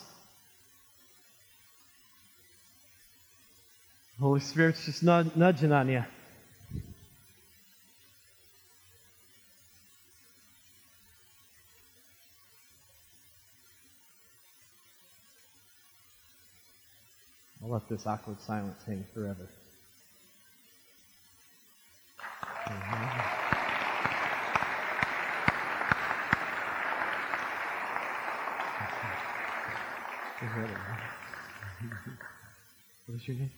Holy 4.20 4.40
Spirit's 4.40 4.84
just 4.84 5.02
nud- 5.02 5.34
nudging 5.34 5.72
on 5.72 5.88
you. 5.88 6.04
I'll 17.64 17.70
let 17.70 17.88
this 17.88 18.06
awkward 18.06 18.38
silence 18.42 18.82
hang 18.86 19.06
forever. 19.14 19.48
What 30.42 30.50
is 33.14 33.28
your 33.28 33.36
name? 33.36 33.50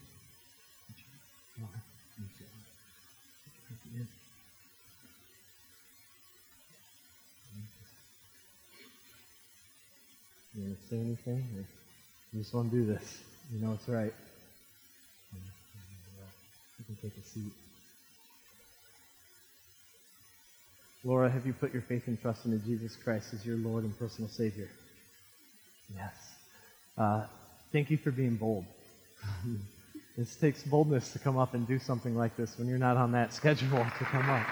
You 10.53 10.61
want 10.61 10.77
to 10.79 10.87
say 10.87 10.97
anything? 10.97 11.65
You 12.31 12.39
just 12.39 12.53
want 12.53 12.69
to 12.69 12.77
do 12.77 12.85
this? 12.85 13.17
You 13.51 13.65
know 13.65 13.73
it's 13.73 13.89
right. 13.89 14.13
You 16.77 16.85
can 16.85 16.95
take 17.01 17.17
a 17.17 17.27
seat. 17.27 17.51
Laura, 21.03 21.31
have 21.31 21.47
you 21.47 21.53
put 21.53 21.73
your 21.73 21.81
faith 21.81 22.03
and 22.05 22.21
trust 22.21 22.45
into 22.45 22.59
Jesus 22.59 22.95
Christ 23.03 23.33
as 23.33 23.43
your 23.43 23.57
Lord 23.57 23.85
and 23.85 23.97
personal 23.97 24.29
Savior? 24.29 24.69
Yes. 25.95 26.34
Uh, 26.97 27.25
thank 27.71 27.89
you 27.89 27.97
for 27.97 28.11
being 28.11 28.35
bold. 28.35 28.65
this 30.17 30.35
takes 30.37 30.63
boldness 30.63 31.11
to 31.11 31.19
come 31.19 31.37
up 31.37 31.53
and 31.53 31.67
do 31.67 31.77
something 31.77 32.15
like 32.15 32.37
this 32.37 32.57
when 32.57 32.67
you're 32.67 32.77
not 32.77 32.95
on 32.95 33.11
that 33.11 33.33
schedule 33.39 33.85
to 33.97 34.05
come 34.05 34.29
up. 34.29 34.45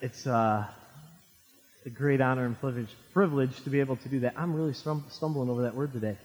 It's 0.00 0.26
uh, 0.26 0.66
a 1.84 1.90
great 1.90 2.20
honor 2.20 2.46
and 2.46 2.58
privilege, 2.58 2.88
privilege 3.12 3.62
to 3.64 3.70
be 3.70 3.80
able 3.80 3.96
to 3.96 4.08
do 4.08 4.20
that. 4.20 4.34
I'm 4.36 4.54
really 4.54 4.72
stum- 4.72 5.08
stumbling 5.12 5.48
over 5.48 5.62
that 5.62 5.76
word 5.76 5.92
today. 5.92 6.16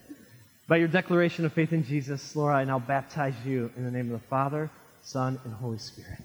By 0.66 0.78
your 0.78 0.88
declaration 0.88 1.44
of 1.44 1.52
faith 1.52 1.72
in 1.72 1.84
Jesus, 1.84 2.34
Laura, 2.34 2.56
I 2.56 2.64
now 2.64 2.78
baptize 2.78 3.34
you 3.44 3.70
in 3.76 3.84
the 3.84 3.90
name 3.90 4.12
of 4.12 4.20
the 4.20 4.26
Father, 4.26 4.70
Son, 5.02 5.38
and 5.44 5.54
Holy 5.54 5.78
Spirit. 5.78 6.18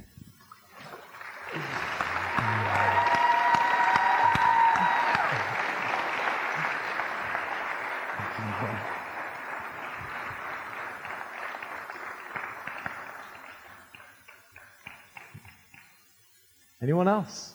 Anyone 16.83 17.07
else? 17.07 17.53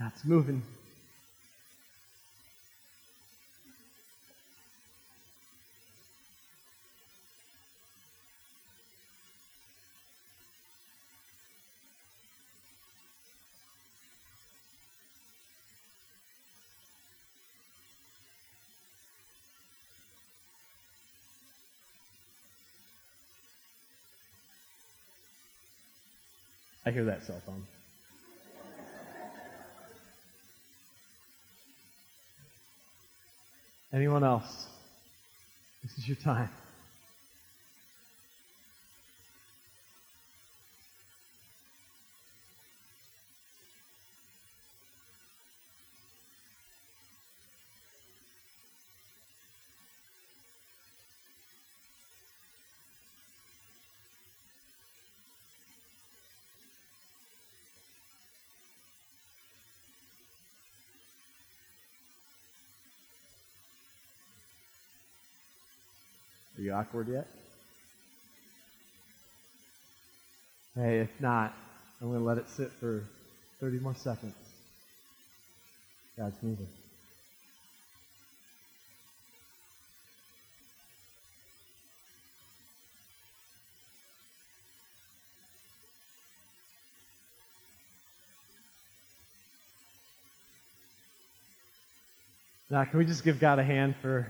God's 0.00 0.24
moving. 0.24 0.62
I 26.88 26.90
hear 26.90 27.04
that 27.04 27.22
cell 27.22 27.42
phone. 27.44 27.66
Anyone 33.92 34.24
else? 34.24 34.68
This 35.82 35.98
is 35.98 36.08
your 36.08 36.16
time. 36.16 36.48
Are 66.58 66.60
you 66.60 66.72
awkward 66.72 67.06
yet? 67.06 67.28
Hey, 70.74 70.98
if 70.98 71.10
not, 71.20 71.54
I'm 72.00 72.08
going 72.08 72.18
to 72.18 72.24
let 72.24 72.36
it 72.36 72.48
sit 72.48 72.72
for 72.72 73.04
30 73.60 73.78
more 73.78 73.94
seconds. 73.94 74.34
God's 76.16 76.36
moving. 76.42 76.66
Now, 92.68 92.84
can 92.84 92.98
we 92.98 93.04
just 93.04 93.22
give 93.22 93.38
God 93.38 93.60
a 93.60 93.64
hand 93.64 93.94
for 94.02 94.26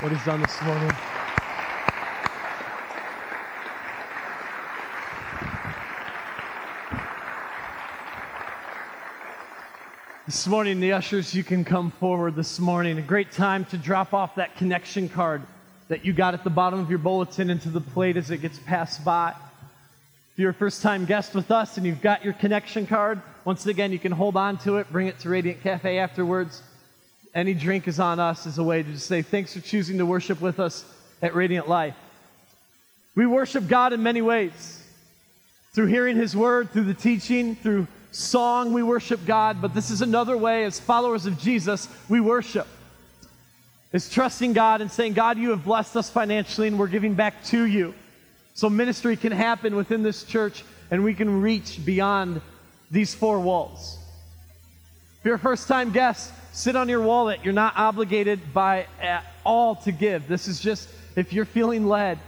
what 0.00 0.10
He's 0.10 0.24
done 0.24 0.40
this 0.40 0.62
morning? 0.62 0.90
This 10.34 10.48
morning, 10.48 10.80
the 10.80 10.94
ushers, 10.94 11.32
you 11.32 11.44
can 11.44 11.64
come 11.64 11.92
forward 11.92 12.34
this 12.34 12.58
morning. 12.58 12.98
A 12.98 13.02
great 13.02 13.30
time 13.30 13.64
to 13.66 13.78
drop 13.78 14.12
off 14.12 14.34
that 14.34 14.56
connection 14.56 15.08
card 15.08 15.42
that 15.86 16.04
you 16.04 16.12
got 16.12 16.34
at 16.34 16.42
the 16.42 16.50
bottom 16.50 16.80
of 16.80 16.90
your 16.90 16.98
bulletin 16.98 17.50
into 17.50 17.68
the 17.68 17.80
plate 17.80 18.16
as 18.16 18.32
it 18.32 18.38
gets 18.38 18.58
passed 18.58 19.04
by. 19.04 19.30
If 20.32 20.38
you're 20.38 20.50
a 20.50 20.54
first 20.54 20.82
time 20.82 21.04
guest 21.04 21.36
with 21.36 21.52
us 21.52 21.76
and 21.76 21.86
you've 21.86 22.02
got 22.02 22.24
your 22.24 22.32
connection 22.32 22.84
card, 22.84 23.22
once 23.44 23.64
again, 23.66 23.92
you 23.92 24.00
can 24.00 24.10
hold 24.10 24.36
on 24.36 24.58
to 24.58 24.78
it, 24.78 24.90
bring 24.90 25.06
it 25.06 25.20
to 25.20 25.28
Radiant 25.28 25.62
Cafe 25.62 25.98
afterwards. 25.98 26.64
Any 27.32 27.54
drink 27.54 27.86
is 27.86 28.00
on 28.00 28.18
us 28.18 28.44
as 28.44 28.58
a 28.58 28.64
way 28.64 28.82
to 28.82 28.90
just 28.90 29.06
say 29.06 29.22
thanks 29.22 29.54
for 29.54 29.60
choosing 29.60 29.98
to 29.98 30.04
worship 30.04 30.40
with 30.40 30.58
us 30.58 30.84
at 31.22 31.36
Radiant 31.36 31.68
Life. 31.68 31.94
We 33.14 33.24
worship 33.24 33.68
God 33.68 33.92
in 33.92 34.02
many 34.02 34.20
ways 34.20 34.82
through 35.74 35.86
hearing 35.86 36.16
His 36.16 36.34
word, 36.34 36.72
through 36.72 36.84
the 36.84 36.94
teaching, 36.94 37.54
through 37.54 37.86
song, 38.14 38.72
we 38.72 38.82
worship 38.82 39.24
God, 39.26 39.60
but 39.60 39.74
this 39.74 39.90
is 39.90 40.02
another 40.02 40.36
way, 40.36 40.64
as 40.64 40.78
followers 40.78 41.26
of 41.26 41.38
Jesus, 41.38 41.88
we 42.08 42.20
worship. 42.20 42.66
Is 43.92 44.10
trusting 44.10 44.54
God 44.54 44.80
and 44.80 44.90
saying, 44.90 45.12
God, 45.12 45.38
you 45.38 45.50
have 45.50 45.64
blessed 45.64 45.96
us 45.96 46.10
financially 46.10 46.66
and 46.66 46.78
we're 46.78 46.88
giving 46.88 47.14
back 47.14 47.44
to 47.44 47.64
you. 47.64 47.94
So 48.54 48.68
ministry 48.68 49.16
can 49.16 49.30
happen 49.30 49.76
within 49.76 50.02
this 50.02 50.24
church 50.24 50.64
and 50.90 51.04
we 51.04 51.14
can 51.14 51.40
reach 51.42 51.84
beyond 51.84 52.40
these 52.90 53.14
four 53.14 53.38
walls. 53.38 53.98
If 55.20 55.24
you're 55.24 55.36
a 55.36 55.38
first 55.38 55.68
time 55.68 55.92
guest, 55.92 56.32
sit 56.52 56.74
on 56.74 56.88
your 56.88 57.02
wallet. 57.02 57.40
You're 57.44 57.52
not 57.52 57.74
obligated 57.76 58.52
by 58.52 58.86
at 59.00 59.24
all 59.44 59.76
to 59.76 59.92
give. 59.92 60.26
This 60.26 60.48
is 60.48 60.58
just 60.60 60.88
if 61.14 61.32
you're 61.32 61.44
feeling 61.44 61.86
led. 61.86 62.18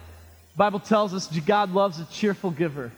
Bible 0.56 0.80
tells 0.80 1.14
us 1.14 1.26
God 1.26 1.72
loves 1.72 1.98
a 2.00 2.04
cheerful 2.06 2.50
giver. 2.50 2.92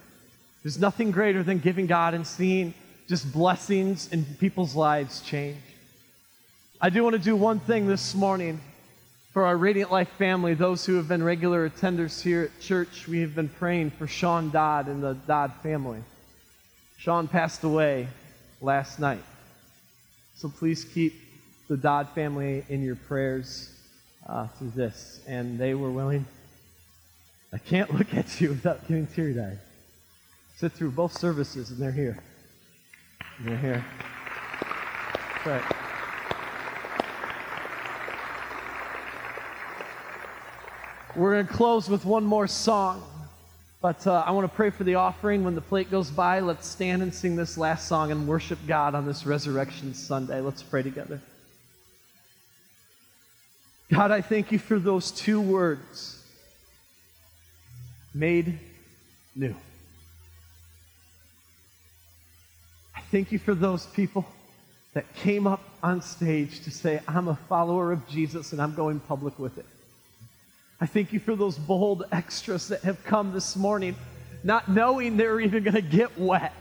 There's 0.63 0.79
nothing 0.79 1.13
greater 1.13 1.43
than 1.43 1.59
giving 1.59 1.87
God 1.87 2.15
and 2.15 2.27
seeing 2.27 2.75
just 3.09 3.33
blessings 3.33 4.13
in 4.13 4.25
people's 4.25 4.75
lives 4.75 5.21
change. 5.21 5.59
I 6.81 6.91
do 6.91 7.03
want 7.03 7.15
to 7.15 7.23
do 7.23 7.37
one 7.37 7.61
thing 7.61 7.87
this 7.87 8.15
morning 8.15 8.61
for 9.33 9.47
our 9.47 9.57
Radiant 9.57 9.93
Life 9.93 10.11
family, 10.19 10.55
those 10.55 10.85
who 10.85 10.95
have 10.97 11.09
been 11.09 11.23
regular 11.23 11.69
attenders 11.69 12.21
here 12.21 12.43
at 12.45 12.61
church. 12.61 13.07
We 13.07 13.21
have 13.21 13.35
been 13.35 13.49
praying 13.49 13.93
for 13.93 14.07
Sean 14.07 14.51
Dodd 14.51 14.89
and 14.89 15.03
the 15.03 15.15
Dodd 15.15 15.53
family. 15.63 16.03
Sean 16.99 17.29
passed 17.29 17.63
away 17.63 18.09
last 18.61 18.99
night. 18.99 19.23
So 20.37 20.49
please 20.49 20.85
keep 20.85 21.15
the 21.69 21.77
Dodd 21.77 22.09
family 22.11 22.65
in 22.69 22.83
your 22.83 22.97
prayers 22.97 23.73
uh, 24.27 24.49
through 24.49 24.73
this. 24.75 25.21
And 25.29 25.59
they 25.59 25.75
were 25.75 25.91
willing. 25.91 26.27
I 27.53 27.59
can't 27.59 27.95
look 27.99 28.13
at 28.15 28.41
you 28.41 28.51
without 28.51 28.87
getting 28.89 29.07
teary 29.07 29.41
eyed 29.41 29.59
sit 30.59 30.73
through 30.73 30.91
both 30.91 31.17
services, 31.17 31.71
and 31.71 31.79
they're 31.79 31.93
here. 31.93 32.19
And 33.39 33.49
they're 33.49 33.59
here. 33.59 33.85
That's 35.45 35.47
right. 35.47 35.63
We're 41.15 41.35
going 41.35 41.47
to 41.47 41.53
close 41.53 41.89
with 41.89 42.05
one 42.05 42.25
more 42.25 42.49
song. 42.49 43.05
But 43.81 44.05
uh, 44.09 44.25
I 44.27 44.33
want 44.33 44.51
to 44.51 44.57
pray 44.57 44.71
for 44.71 44.83
the 44.83 44.97
offering. 44.97 45.45
When 45.45 45.55
the 45.55 45.61
plate 45.61 45.93
goes 45.93 46.11
by, 46.11 46.41
let's 46.41 46.67
stand 46.67 47.03
and 47.03 47.15
sing 47.15 47.37
this 47.37 47.57
last 47.57 47.87
song 47.87 48.11
and 48.11 48.27
worship 48.27 48.59
God 48.67 48.97
on 48.97 49.07
this 49.07 49.25
Resurrection 49.25 49.95
Sunday. 49.95 50.41
Let's 50.41 50.65
pray 50.65 50.83
together. 50.83 51.21
God, 53.93 54.11
I 54.11 54.23
thank 54.23 54.51
you 54.51 54.59
for 54.59 54.81
those 54.81 55.13
two 55.13 55.41
words 55.41 56.21
made 58.13 58.59
new. 59.37 59.55
Thank 63.11 63.33
you 63.33 63.39
for 63.39 63.55
those 63.55 63.87
people 63.87 64.27
that 64.93 65.15
came 65.15 65.47
up 65.47 65.63
on 65.83 66.03
stage 66.03 66.61
to 66.65 66.71
say, 66.71 67.01
I'm 67.09 67.29
a 67.29 67.37
follower 67.49 67.91
of 67.91 68.07
Jesus 68.07 68.53
and 68.53 68.61
I'm 68.61 68.75
going 68.75 69.01
public 69.01 69.39
with 69.39 69.57
it. 69.57 69.65
I 70.79 70.85
thank 70.85 71.15
you 71.15 71.19
for 71.19 71.35
those 71.35 71.57
bold 71.57 72.05
extras 72.13 72.69
that 72.69 72.83
have 72.83 73.03
come 73.05 73.33
this 73.33 73.57
morning, 73.57 73.97
not 74.45 74.69
knowing 74.69 75.17
they 75.17 75.27
were 75.27 75.41
even 75.41 75.65
going 75.65 75.75
to 75.75 75.81
get 75.81 76.19
wet, 76.19 76.53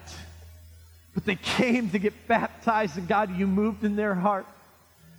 but 1.14 1.26
they 1.26 1.36
came 1.36 1.90
to 1.90 2.00
get 2.00 2.14
baptized, 2.30 2.98
and 2.98 3.10
God, 3.10 3.38
you 3.38 3.46
moved 3.46 3.84
in 3.84 3.98
their 3.98 4.16
heart. 4.16 4.46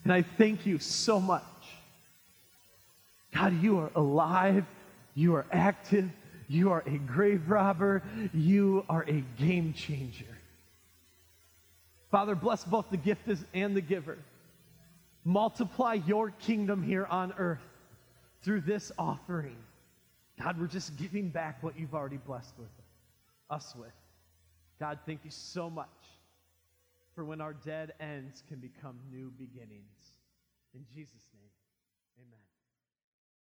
And 0.04 0.12
I 0.12 0.22
thank 0.22 0.64
you 0.64 0.78
so 0.78 1.20
much. 1.20 1.42
God, 3.34 3.62
you 3.62 3.78
are 3.80 3.90
alive, 3.94 4.64
you 5.14 5.34
are 5.34 5.44
active, 5.52 6.08
you 6.48 6.72
are 6.72 6.82
a 6.86 6.96
grave 6.96 7.50
robber, 7.50 8.02
you 8.32 8.86
are 8.88 9.04
a 9.06 9.22
game 9.38 9.74
changer. 9.74 10.37
Father, 12.10 12.34
bless 12.34 12.64
both 12.64 12.90
the 12.90 12.96
gift 12.96 13.28
and 13.52 13.76
the 13.76 13.80
giver. 13.80 14.18
Multiply 15.24 15.94
your 16.06 16.30
kingdom 16.30 16.82
here 16.82 17.04
on 17.04 17.34
earth 17.36 17.66
through 18.42 18.62
this 18.62 18.90
offering. 18.98 19.56
God, 20.42 20.58
we're 20.58 20.68
just 20.68 20.96
giving 20.96 21.28
back 21.28 21.62
what 21.62 21.78
you've 21.78 21.94
already 21.94 22.16
blessed 22.16 22.54
with 22.58 22.68
us 23.50 23.74
with. 23.78 23.92
God, 24.78 25.00
thank 25.04 25.24
you 25.24 25.30
so 25.30 25.68
much 25.68 25.88
for 27.14 27.24
when 27.24 27.40
our 27.40 27.52
dead 27.52 27.92
ends 28.00 28.42
can 28.48 28.58
become 28.58 28.96
new 29.10 29.32
beginnings. 29.36 30.12
In 30.74 30.84
Jesus' 30.94 31.12
name. 31.12 31.27